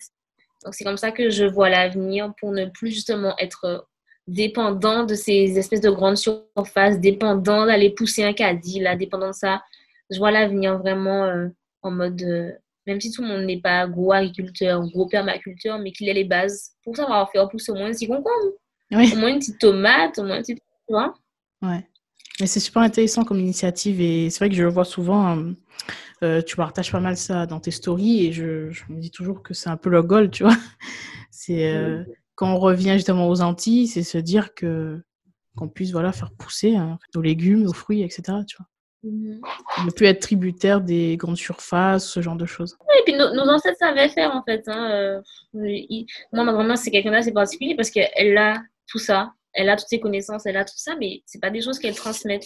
[0.65, 3.87] Donc, c'est comme ça que je vois l'avenir pour ne plus justement être
[4.27, 9.35] dépendant de ces espèces de grandes surfaces, dépendant d'aller pousser un caddie, là, dépendant de
[9.35, 9.63] ça.
[10.11, 11.49] Je vois l'avenir vraiment euh,
[11.83, 12.51] en mode, euh,
[12.87, 16.25] même si tout le monde n'est pas gros agriculteur, gros permaculteur, mais qu'il ait les
[16.25, 18.55] bases pour savoir faire pousser au moins un concombre.
[18.93, 19.13] Oui.
[19.13, 20.59] Au moins une petite tomate, au moins une petite.
[20.59, 21.15] Tu vois
[21.63, 21.85] Ouais.
[22.41, 25.37] Mais c'est super intéressant comme initiative et c'est vrai que je le vois souvent.
[25.37, 25.53] Euh,
[26.23, 29.43] euh, tu partages pas mal ça dans tes stories et je, je me dis toujours
[29.43, 30.57] que c'est un peu le goal, tu vois.
[31.31, 32.03] C'est euh,
[32.35, 35.03] quand on revient justement aux Antilles, c'est se dire que
[35.55, 38.39] qu'on puisse voilà faire pousser hein, nos légumes, aux fruits, etc.
[38.49, 38.67] Tu vois.
[39.03, 39.41] Mm
[39.85, 42.79] Ne plus être tributaire des grandes surfaces, ce genre de choses.
[42.81, 44.63] Oui, et puis nos, nos ancêtres savaient faire en fait.
[44.67, 45.21] Hein.
[45.53, 49.33] moi, ma grand-mère, c'est quelqu'un d'assez particulier parce qu'elle a tout ça.
[49.53, 51.95] Elle a toutes ses connaissances, elle a tout ça, mais c'est pas des choses qu'elle
[51.95, 52.41] transmet.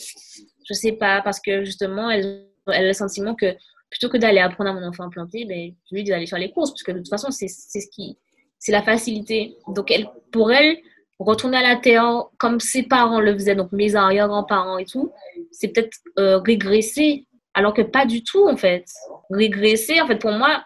[0.68, 3.54] Je sais pas, parce que justement, elle, elle a le sentiment que
[3.90, 6.38] plutôt que d'aller apprendre à mon enfant à planter, ben, je lui dis d'aller faire
[6.38, 9.56] les courses, parce que de toute façon, c'est ce la facilité.
[9.68, 10.78] Donc, elle, pour elle,
[11.18, 15.12] retourner à la terre comme ses parents le faisaient, donc mes arrière-grands-parents et tout,
[15.50, 18.84] c'est peut-être euh, régresser, alors que pas du tout, en fait.
[19.28, 20.64] Régresser, en fait, pour moi,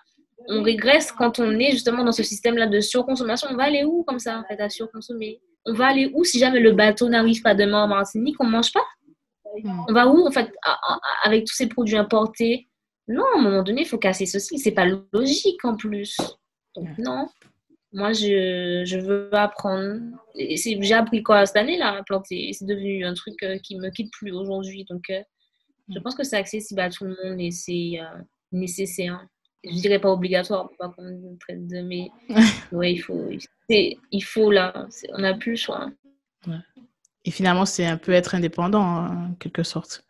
[0.49, 3.49] on régresse quand on est justement dans ce système-là de surconsommation.
[3.51, 5.41] On va aller où comme ça, en fait, à surconsommer?
[5.67, 8.73] On va aller où si jamais le bateau n'arrive pas demain en Martinique, on mange
[8.73, 8.85] pas?
[9.89, 10.53] On va où, en fait,
[11.23, 12.69] avec tous ces produits importés?
[13.09, 14.59] Non, à un moment donné, il faut casser ceci.
[14.59, 16.17] C'est pas logique en plus.
[16.75, 17.29] Donc, non.
[17.93, 20.01] Moi, je, veux apprendre.
[20.37, 22.51] J'ai appris quoi cette année-là à planter.
[22.53, 24.85] C'est devenu un truc euh, qui me quitte plus aujourd'hui.
[24.91, 25.23] Donc, euh,
[25.89, 26.03] je hmm.
[26.03, 29.27] pense que c'est accessible à tout le monde et c'est euh, nécessaire
[29.65, 32.11] je dirais pas obligatoire pas qu'on traite de mais
[32.73, 33.29] ouais il faut
[33.69, 35.91] il faut là on n'a plus le choix
[37.25, 40.05] et finalement c'est un peu être indépendant hein, en quelque sorte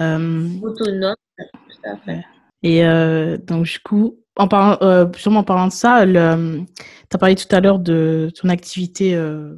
[0.00, 2.24] euh, autonome tout à fait.
[2.62, 7.18] et euh, donc du coup en parlant, euh, sûrement en parlant de ça, tu as
[7.18, 9.56] parlé tout à l'heure de ton activité en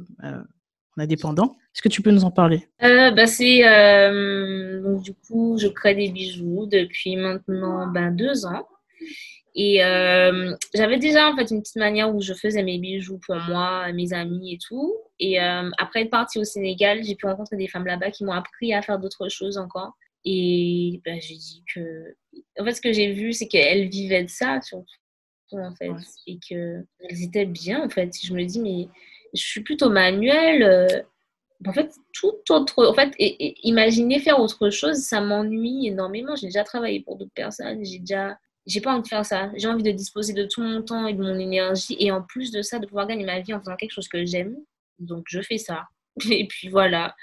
[0.97, 1.57] indépendant.
[1.75, 2.65] Est-ce que tu peux nous en parler?
[2.79, 3.59] Bah, c'est,
[4.81, 8.69] donc, Du coup, je crée des bijoux depuis maintenant ben, deux ans.
[9.61, 9.79] Et
[10.73, 14.13] j'avais déjà en fait une petite manière où je faisais mes bijoux pour moi, mes
[14.13, 14.95] amis et tout.
[15.19, 18.73] Et après être partie au Sénégal, j'ai pu rencontrer des femmes là-bas qui m'ont appris
[18.73, 19.93] à faire d'autres choses encore.
[20.25, 22.15] Et ben, j'ai dit que.
[22.59, 24.87] En fait, ce que j'ai vu, c'est qu'elles vivaient de ça, surtout,
[25.51, 25.91] en fait.
[26.27, 26.85] Et qu'elles
[27.21, 28.11] étaient bien, en fait.
[28.21, 28.87] Je me dis, mais
[29.33, 30.63] je suis plutôt manuelle.
[30.63, 31.01] Euh,
[31.67, 32.85] en fait, tout autre.
[32.85, 36.35] En fait, et, imaginer faire autre chose, ça m'ennuie énormément.
[36.35, 37.83] J'ai déjà travaillé pour d'autres personnes.
[37.85, 38.37] J'ai déjà.
[38.69, 39.49] J'ai pas envie de faire ça.
[39.55, 41.97] J'ai envie de disposer de tout mon temps et de mon énergie.
[41.99, 44.23] Et en plus de ça, de pouvoir gagner ma vie en faisant quelque chose que
[44.25, 44.55] j'aime.
[44.99, 45.85] Donc, je fais ça.
[46.29, 47.15] Et puis voilà.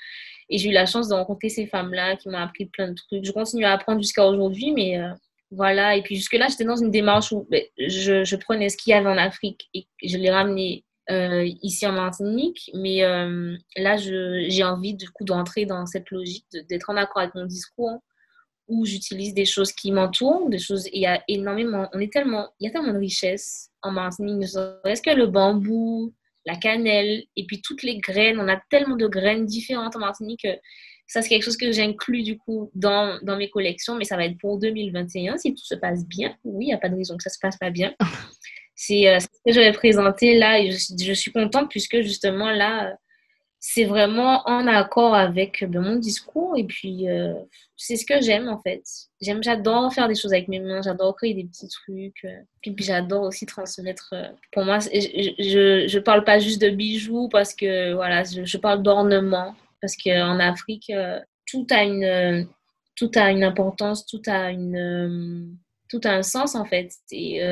[0.51, 3.25] Et j'ai eu la chance de rencontrer ces femmes-là qui m'ont appris plein de trucs.
[3.25, 5.13] Je continue à apprendre jusqu'à aujourd'hui, mais euh,
[5.53, 5.97] voilà.
[5.97, 9.09] Et puis jusque-là, j'étais dans une démarche où ben, je, prenais ce qu'il y avait
[9.09, 12.71] en Afrique et je l'ai ramené euh, ici en Martinique.
[12.75, 17.37] Mais euh, là, j'ai envie du coup d'entrer dans cette logique, d'être en accord avec
[17.37, 18.01] mon discours
[18.69, 20.89] où j'utilise des choses qui m'entourent, des choses.
[20.93, 24.45] Il y a énormément, on est tellement, il y a tellement de richesses en Martinique.
[24.85, 26.13] Est-ce que le bambou,
[26.47, 28.41] la cannelle, et puis toutes les graines.
[28.41, 30.47] On a tellement de graines différentes en Martinique.
[31.07, 34.25] ça, c'est quelque chose que j'inclus du coup dans, dans, mes collections, mais ça va
[34.25, 36.37] être pour 2021 si tout se passe bien.
[36.45, 37.95] Oui, il n'y a pas de raison que ça se passe pas bien.
[38.79, 42.51] C'est euh, ce que je vais présenter là et je, je, suis contente puisque justement
[42.51, 42.95] là,
[43.69, 47.35] c'est vraiment en accord avec ben, mon discours et puis euh,
[47.77, 48.85] c'est ce que j'aime en fait.
[49.21, 52.73] J'aime, j'adore faire des choses avec mes mains, j'adore créer des petits trucs, euh, puis,
[52.79, 54.11] j'adore aussi transmettre.
[54.13, 58.45] Euh, pour moi, je, je, je, parle pas juste de bijoux parce que voilà, je,
[58.45, 60.93] je parle d'ornement parce qu'en Afrique,
[61.51, 62.47] tout a une
[62.95, 65.57] tout a une importance, tout a une
[65.89, 66.93] tout a un sens en fait.
[67.11, 67.43] Et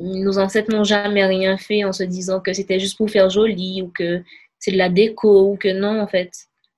[0.00, 3.80] nos ancêtres n'ont jamais rien fait en se disant que c'était juste pour faire joli
[3.82, 4.24] ou que
[4.58, 6.32] c'est de la déco ou que non, en fait.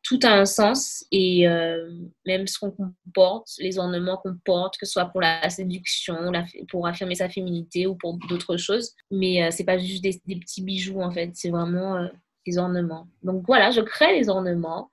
[0.04, 1.90] Tout a un sens et euh,
[2.24, 2.74] même ce qu'on
[3.12, 6.32] porte, les ornements qu'on porte, que ce soit pour la séduction,
[6.70, 8.94] pour affirmer sa féminité ou pour d'autres choses.
[9.10, 12.08] Mais euh, c'est pas juste des, petits bijoux en fait, c'est vraiment euh,
[12.46, 13.06] des ornements.
[13.22, 14.90] Donc voilà, je crée les ornements.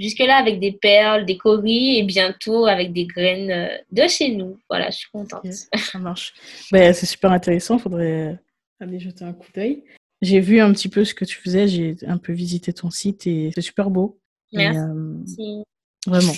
[0.00, 4.58] Jusque-là avec des perles, des coris et bientôt avec des graines de chez nous.
[4.68, 5.46] Voilà, je suis contente.
[5.74, 6.34] ça marche.
[6.72, 8.38] Ben, c'est super intéressant, il faudrait
[8.80, 9.84] aller jeter un coup d'œil.
[10.26, 13.28] J'ai vu un petit peu ce que tu faisais, j'ai un peu visité ton site
[13.28, 14.18] et c'est super beau.
[14.52, 14.80] Merci.
[14.80, 15.62] Euh,
[16.06, 16.32] vraiment.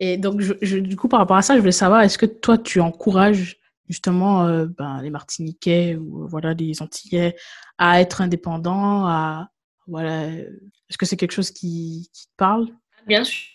[0.00, 2.58] Et donc, je, du coup, par rapport à ça, je voulais savoir, est-ce que toi,
[2.58, 3.58] tu encourages
[3.88, 7.36] justement euh, ben, les Martiniquais ou voilà les Antillais
[7.78, 9.50] à être indépendants, à
[9.86, 12.68] voilà, est-ce que c'est quelque chose qui, qui, te parle?
[13.06, 13.46] Bien sûr.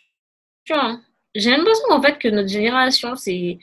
[1.35, 3.59] J'ai l'impression en fait que notre génération, c'est,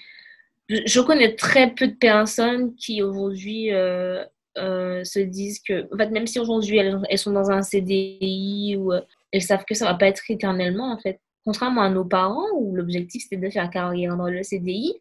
[0.68, 4.22] je connais très peu de personnes qui aujourd'hui euh,
[4.58, 8.76] euh, se disent que, en fait, même si aujourd'hui elles, elles, sont dans un CDI
[8.76, 12.04] ou euh, elles savent que ça va pas être éternellement, en fait, contrairement à nos
[12.04, 14.94] parents où l'objectif c'était de faire carrière dans le CDI,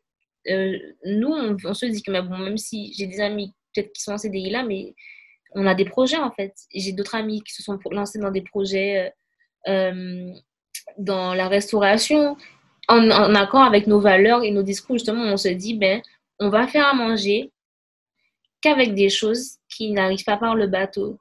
[0.49, 4.03] euh, nous on, se dit que mais bon, même si j'ai des amis peut-être qui
[4.03, 4.93] sont en CDI là, mais
[5.55, 6.53] on a des projets en fait.
[6.73, 9.11] J'ai d'autres amis qui se sont lancés dans des projets
[9.65, 12.37] dans la restauration
[12.87, 14.95] en, en accord avec nos valeurs et nos discours.
[14.97, 16.01] Justement, on se dit ben
[16.39, 17.51] on va faire à manger,
[18.61, 21.19] qu'avec des choses qui n'arrivent pas par le bateau.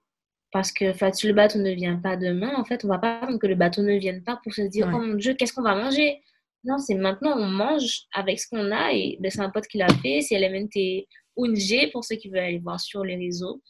[0.51, 3.39] Parce que si le bateau ne vient pas demain, en fait, on va pas attendre
[3.39, 5.74] que le bateau ne vienne pas pour se dire, oh mon Dieu, qu'est-ce qu'on va
[5.74, 6.22] manger?
[6.64, 8.93] Non, c'est maintenant, on mange avec ce qu'on a.
[8.93, 10.22] Et ben, c'est un pote qui l'a fait.
[10.22, 13.62] C'est LMNT UNG pour ceux qui veulent aller voir sur les réseaux.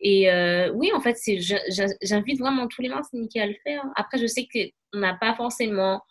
[0.00, 1.16] Et euh, oui, en fait,
[2.02, 3.84] j'invite vraiment tous les Martiniquais à le faire.
[3.96, 6.02] Après, je sais qu'on n'a pas forcément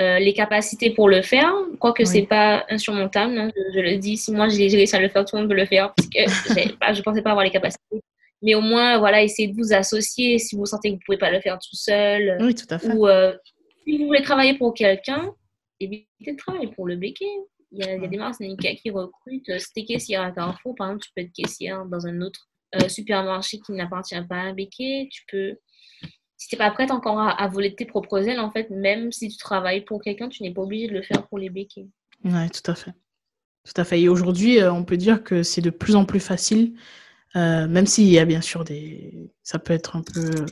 [0.00, 4.16] euh, les capacités pour le faire, quoique ce c'est pas insurmontable, hein, je, le dis,
[4.16, 6.72] si moi j'ai réussi à le faire, tout le monde peut le faire, parce que
[6.78, 8.00] pas, je pensais pas avoir les capacités.
[8.40, 11.30] Mais au moins, voilà, essayez de vous associer si vous sentez que vous pouvez pas
[11.30, 12.38] le faire tout seul.
[12.40, 12.94] Oui, tout à fait.
[12.94, 13.36] Ou euh,
[13.84, 15.34] si vous voulez travailler pour quelqu'un,
[15.78, 17.26] évitez de travailler pour le béquet.
[17.72, 19.48] Il y a, il y a des marques qui recrutent.
[19.50, 22.22] Euh, si tu es caissière à Carrefour, par exemple, tu peux être caissière dans un
[22.22, 22.46] autre
[22.88, 25.08] supermarché qui n'appartient pas à un béquet.
[25.10, 25.56] Tu peux
[26.40, 29.28] si tu n'es pas prête encore à, voler tes propres ailes, en fait, même si
[29.28, 31.86] tu travailles pour quelqu'un, tu n'es pas obligé de le faire pour les béquets.
[32.24, 32.92] Oui, tout à fait.
[33.66, 34.00] Tout à fait.
[34.00, 36.72] Et aujourd'hui, euh, on peut dire que c'est de plus en plus facile,
[37.36, 39.30] euh, même s'il y a bien sûr des.
[39.42, 40.46] Ça peut être un peu,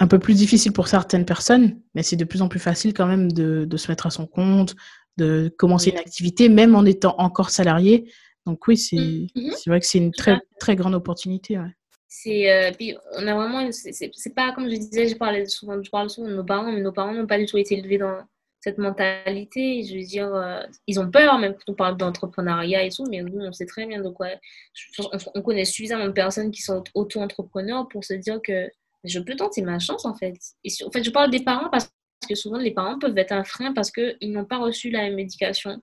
[0.00, 3.06] un peu plus difficile pour certaines personnes, mais c'est de plus en plus facile quand
[3.06, 4.74] même de, de, se mettre à son compte,
[5.18, 8.10] de commencer une activité, même en étant encore salarié.
[8.44, 9.68] Donc oui, c'est mm-hmm.
[9.68, 11.60] vrai que c'est une très, très grande opportunité.
[11.60, 11.76] Ouais
[12.12, 15.88] c'est euh, puis on a vraiment c'est pas comme je disais je parlais souvent je
[15.90, 18.18] parle souvent de nos parents mais nos parents n'ont pas du tout été élevés dans
[18.60, 19.82] cette mentalité.
[19.84, 23.22] Je veux dire, euh, ils ont peur, même quand on parle d'entrepreneuriat et tout, mais
[23.22, 24.28] nous, on sait très bien de quoi.
[25.34, 28.68] On, connaît suffisamment de personnes qui sont auto-entrepreneurs pour se dire que
[29.04, 30.34] je peux tenter ma chance, en fait.
[30.84, 31.90] En fait, je parle des parents parce
[32.28, 35.80] que souvent, les parents peuvent être un frein parce qu'ils n'ont pas reçu la médication.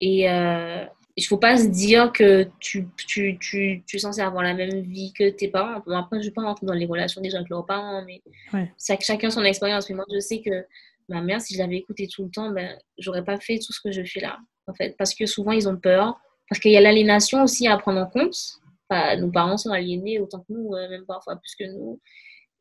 [0.00, 0.84] Et euh,
[1.16, 4.54] il ne faut pas se dire que tu, tu, tu, tu es censé avoir la
[4.54, 5.80] même vie que tes parents.
[5.86, 8.20] après, je ne vais pas rentrer dans les relations des gens avec leurs parents, mais
[8.52, 8.72] ouais.
[8.78, 9.88] chacun son expérience.
[9.88, 10.66] Mais moi, je sais que
[11.08, 13.80] ma mère, si je l'avais écoutée tout le temps, ben, j'aurais pas fait tout ce
[13.80, 14.96] que je fais là, en fait.
[14.98, 16.18] Parce que souvent, ils ont peur.
[16.48, 18.36] Parce qu'il y a l'aliénation aussi à prendre en compte.
[19.18, 22.00] nos parents sont aliénés autant que nous, euh, même parfois plus que nous.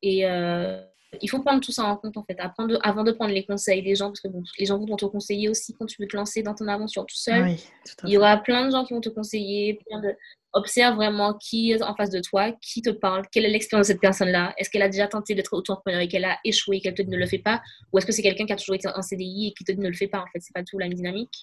[0.03, 0.83] Et euh,
[1.21, 3.95] il faut prendre tout ça en compte, en fait, avant de prendre les conseils des
[3.95, 6.43] gens, parce que bon, les gens vont te conseiller aussi quand tu veux te lancer
[6.43, 7.55] dans ton aventure tout seul.
[8.03, 10.15] il y aura plein de gens qui vont te conseiller, plein de...
[10.55, 13.93] Observe vraiment qui est en face de toi, qui te parle, quelle est l'expérience de
[13.93, 14.53] cette personne-là.
[14.59, 17.09] Est-ce qu'elle a déjà tenté d'être auto-entrepreneur et qu'elle a échoué et qu'elle te dit
[17.09, 17.59] ne le fait pas
[17.91, 19.79] Ou est-ce que c'est quelqu'un qui a toujours été en CDI et qui te dit
[19.79, 21.33] ne le fait pas En fait, c'est pas tout la même dynamique.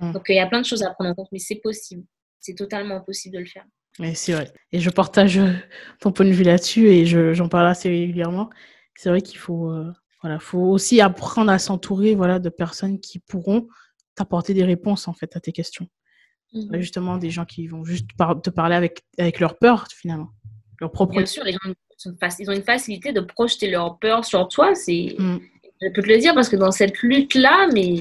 [0.00, 2.04] Donc, il y a plein de choses à prendre en compte, mais c'est possible.
[2.40, 3.66] C'est totalement possible de le faire.
[4.14, 4.50] c'est vrai.
[4.72, 5.38] Et je partage
[6.00, 8.48] ton point de vue là-dessus et j'en parle assez régulièrement
[8.96, 9.92] c'est vrai qu'il faut, euh,
[10.22, 13.68] voilà, faut aussi apprendre à s'entourer voilà, de personnes qui pourront
[14.14, 15.88] t'apporter des réponses en fait à tes questions.
[16.52, 16.80] Mmh.
[16.80, 18.08] Justement, des gens qui vont juste
[18.42, 20.30] te parler avec, avec leur peur finalement,
[20.80, 21.16] leur propre.
[21.16, 21.58] Bien sûr, les gens
[22.38, 24.74] ils ont une facilité de projeter leur peur sur toi.
[24.74, 25.38] C'est, mmh.
[25.82, 28.00] je peux te le dire parce que dans cette lutte là, mais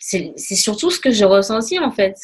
[0.00, 2.16] c'est surtout ce que j'ai ressenti en fait.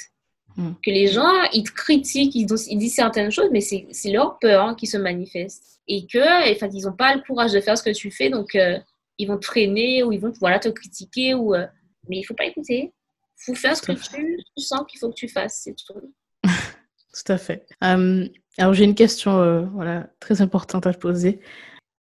[0.57, 0.71] Mmh.
[0.85, 4.65] Que les gens, ils te critiquent, ils, ils disent certaines choses, mais c'est leur peur
[4.65, 7.83] hein, qui se manifeste et que enfin, ils n'ont pas le courage de faire ce
[7.83, 8.79] que tu fais, donc euh,
[9.19, 11.35] ils vont te freiner ou ils vont voilà, te critiquer.
[11.35, 11.67] Ou, euh,
[12.09, 12.93] mais il ne faut pas écouter.
[13.41, 16.15] Il faut faire ce que tu, sens qu'il faut que tu fasses, c'est tout.
[16.45, 17.67] tout à fait.
[17.83, 21.41] Euh, alors j'ai une question voilà, très importante à te poser.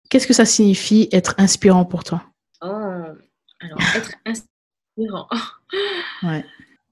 [0.09, 2.25] Qu'est-ce que ça signifie être inspirant pour toi?
[2.61, 5.27] Oh, alors être inspirant.
[6.23, 6.43] ouais.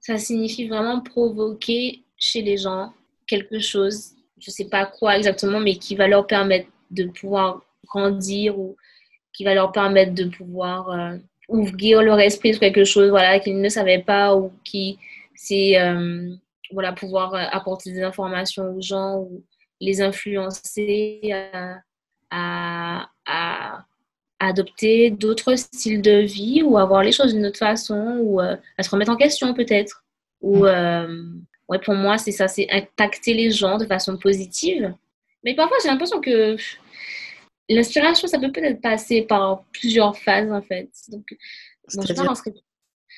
[0.05, 2.93] Ça signifie vraiment provoquer chez les gens
[3.25, 7.63] quelque chose, je ne sais pas quoi exactement, mais qui va leur permettre de pouvoir
[7.87, 8.77] grandir ou
[9.33, 11.17] qui va leur permettre de pouvoir euh,
[11.49, 14.99] ouvrir leur esprit sur quelque chose voilà, qu'ils ne savaient pas ou qui
[15.33, 16.35] c'est euh,
[16.71, 19.43] voilà, pouvoir euh, apporter des informations aux gens ou
[19.81, 21.33] les influencer
[22.29, 23.85] à, à,
[24.39, 28.57] adopter d'autres styles de vie ou à voir les choses d'une autre façon ou à
[28.81, 30.03] se remettre en question peut-être.
[30.41, 31.43] Ou mm.
[31.69, 34.93] ouais, pour moi, c'est ça, c'est impacter les gens de façon positive
[35.45, 36.57] mais parfois, j'ai l'impression que
[37.69, 40.89] l'inspiration, ça peut peut-être passer par plusieurs phases, en fait.
[41.09, 41.23] Donc,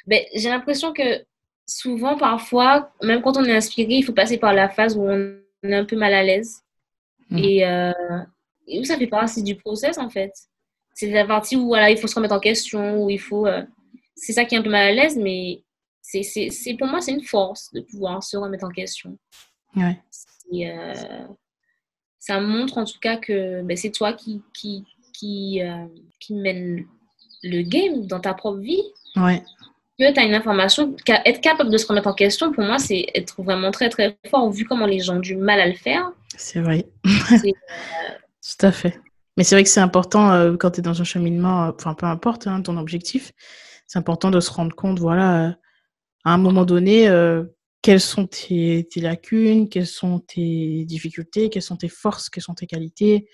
[0.06, 1.26] ben, j'ai l'impression que
[1.66, 5.40] souvent, parfois, même quand on est inspiré, il faut passer par la phase où on
[5.64, 6.64] est un peu mal à l'aise.
[7.30, 7.38] Hmm.
[7.38, 7.92] Et, euh,
[8.68, 10.34] et, où ça fait partie du process, en fait.
[10.98, 13.46] C'est la partie où voilà, il faut se remettre en question, où il faut.
[13.46, 13.62] Euh,
[14.16, 15.62] c'est ça qui est un peu mal à l'aise, mais
[16.02, 19.16] c'est, pour moi, c'est une force de pouvoir se remettre en question.
[19.76, 20.02] Ouais.
[20.52, 20.96] Et, euh,
[22.18, 25.86] ça montre en tout cas que ben, c'est toi qui, qui, qui, euh,
[26.20, 26.84] qui mène
[27.44, 28.82] le game dans ta propre vie.
[29.18, 29.44] Ouais.
[30.00, 33.06] Que tu as une information, être capable de se remettre en question, pour moi, c'est
[33.14, 36.12] être vraiment très très fort, vu comment les gens ont du mal à le faire.
[36.36, 36.88] C'est vrai.
[37.04, 39.00] Tout à fait.
[39.38, 42.08] Mais c'est vrai que c'est important euh, quand tu es dans un cheminement, enfin peu
[42.08, 43.32] importe hein, ton objectif,
[43.86, 45.58] c'est important de se rendre compte, voilà,
[46.26, 47.08] à un moment donné,
[47.82, 52.68] quelles sont tes, lacunes, quelles sont tes difficultés, quelles sont tes forces, quelles sont tes
[52.68, 53.30] qualités,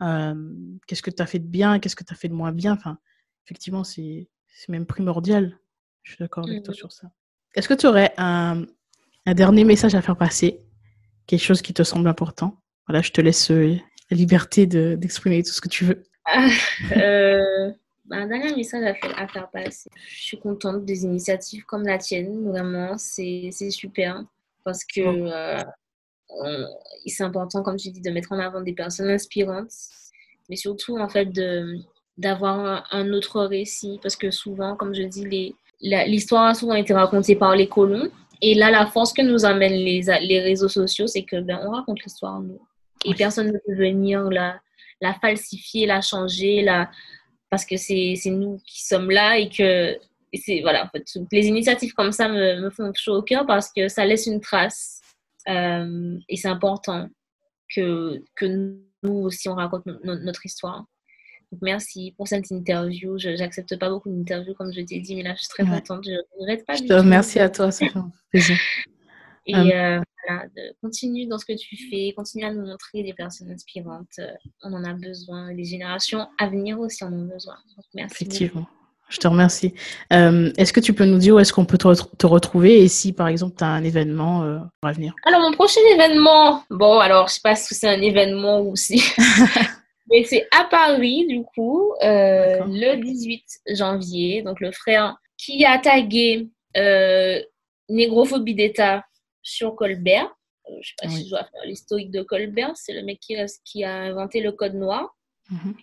[0.00, 2.74] qu'est-ce que tu as fait de bien, qu'est-ce que tu as fait de moins bien.
[2.74, 2.98] Enfin,
[3.44, 4.28] effectivement, c'est
[4.68, 5.58] même primordial.
[6.02, 7.08] Je suis d'accord avec toi mmh sur ça.
[7.56, 8.64] Est-ce que tu aurais un,
[9.24, 10.60] un, dernier message à faire passer?
[11.26, 12.62] Quelque chose qui te semble important?
[12.86, 13.76] Voilà, je te laisse euh,
[14.10, 16.02] la liberté d'exprimer tout ce que tu veux.
[16.24, 16.48] Ah,
[16.96, 17.72] euh,
[18.10, 19.90] un dernier message à faire, à faire passer.
[20.08, 24.24] Je suis contente des initiatives comme la tienne, vraiment, c'est super.
[24.64, 26.66] Parce que euh,
[27.06, 29.72] c'est important, comme tu dis, de mettre en avant des personnes inspirantes,
[30.48, 31.28] mais surtout, en fait,
[32.18, 33.98] d'avoir un autre récit.
[34.02, 38.10] Parce que souvent, comme je dis, l'histoire a souvent été racontée par les colons.
[38.42, 41.70] Et là, la force que nous amènent les, les réseaux sociaux, c'est que ben, on
[41.70, 42.60] raconte l'histoire nous.
[43.08, 44.60] Et personne ne peut venir la,
[45.00, 46.90] la falsifier, la changer, la,
[47.50, 49.98] parce que c'est nous qui sommes là et que
[50.34, 53.72] c'est voilà en fait, les initiatives comme ça me, me, font chaud au cœur parce
[53.72, 55.00] que ça laisse une trace
[55.48, 57.08] euh, et c'est important
[57.74, 60.84] que, que nous aussi on raconte notre histoire.
[61.52, 63.18] Donc merci pour cette interview.
[63.18, 66.04] Je n'accepte pas beaucoup d'interviews comme je t'ai dit, mais là je suis très contente.
[66.04, 66.74] Je ne regrette pas.
[66.74, 67.92] Je te remercie à toi, ça fait
[68.30, 68.56] plaisir.
[69.46, 70.44] Et euh, euh, voilà,
[70.82, 74.18] continue dans ce que tu fais, continue à nous montrer des personnes inspirantes.
[74.18, 74.32] Euh,
[74.62, 75.52] on en a besoin.
[75.52, 77.56] Les générations à venir aussi en ont besoin.
[77.94, 78.24] merci.
[78.24, 78.66] Effectivement.
[79.08, 79.72] Je te remercie.
[80.12, 83.12] Euh, est-ce que tu peux nous dire où est-ce qu'on peut te, retrouver et si,
[83.12, 85.14] par exemple, tu as un événement euh, à venir?
[85.24, 89.02] Alors, mon prochain événement, bon, alors, je sais pas si c'est un événement ou si...
[90.10, 93.44] Mais c'est à Paris, du coup, euh, le 18
[93.74, 94.42] janvier.
[94.42, 96.48] Donc, le frère qui a tagué
[97.88, 99.04] Négrophobie d'État
[99.46, 100.34] sur Colbert.
[100.68, 102.76] Euh, je ne sais pas si je dois faire l'historique de Colbert.
[102.76, 105.16] C'est le mec qui, qui, a inventé le code noir.
[105.50, 105.76] Mhm.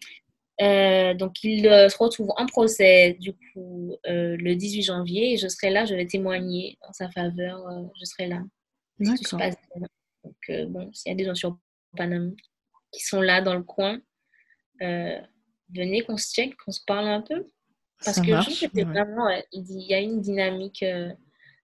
[0.61, 5.33] Euh, donc, il se retrouve en procès, du coup, le 18 janvier.
[5.33, 7.59] Et je serai là, je vais témoigner en sa faveur.
[7.99, 8.41] je serai là.
[8.99, 9.39] D'accord.
[10.23, 11.57] Donc, bon, s'il y a des gens sur
[11.97, 12.35] Paname
[12.91, 13.99] qui sont là dans le coin,
[14.81, 15.19] euh,
[15.73, 17.45] venez qu'on se check, qu'on se parle un peu.
[18.03, 21.11] Parce que je trouve vraiment, il y a une dynamique euh,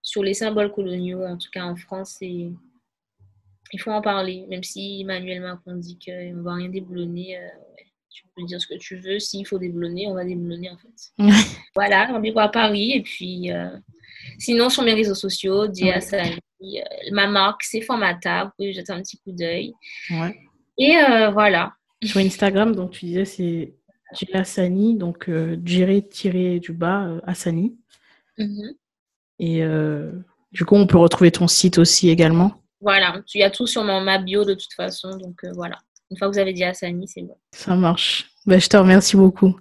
[0.02, 2.50] sur les symboles coloniaux, en tout cas en France, et
[3.72, 4.46] il faut en parler.
[4.48, 7.48] Même si Emmanuel Macron dit qu'on ne va rien déboulonner, euh,
[8.10, 9.18] tu peux dire ce que tu veux.
[9.18, 11.12] S'il faut déboulonner, on va déboulonner en fait.
[11.74, 12.92] voilà, rendez-vous à Paris.
[12.92, 13.50] Et puis,
[14.38, 16.00] sinon, sur mes réseaux sociaux, Dia
[17.12, 18.44] ma marque, c'est Formata.
[18.44, 19.72] Vous pouvez jeter un petit coup d'œil.
[20.78, 20.96] Et
[21.32, 21.74] voilà.
[22.02, 23.74] Sur Instagram, donc tu disais c'est
[24.32, 25.56] Assani, donc euh,
[26.10, 27.76] tiré du bas euh, Assani.
[28.38, 28.74] Mhm.
[29.40, 30.12] Et euh,
[30.52, 32.52] du coup, on peut retrouver ton site aussi également.
[32.80, 35.78] Voilà, tu as tout sur mon, ma bio de toute façon, donc euh, voilà.
[36.10, 37.36] Une fois que vous avez dit Assani, c'est bon.
[37.52, 38.30] Ça marche.
[38.46, 39.58] Ben, je te remercie beaucoup.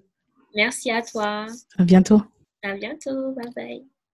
[0.55, 1.45] Merci à toi.
[1.77, 2.21] À bientôt.
[2.63, 3.33] À bientôt.
[3.33, 3.98] Bye bye.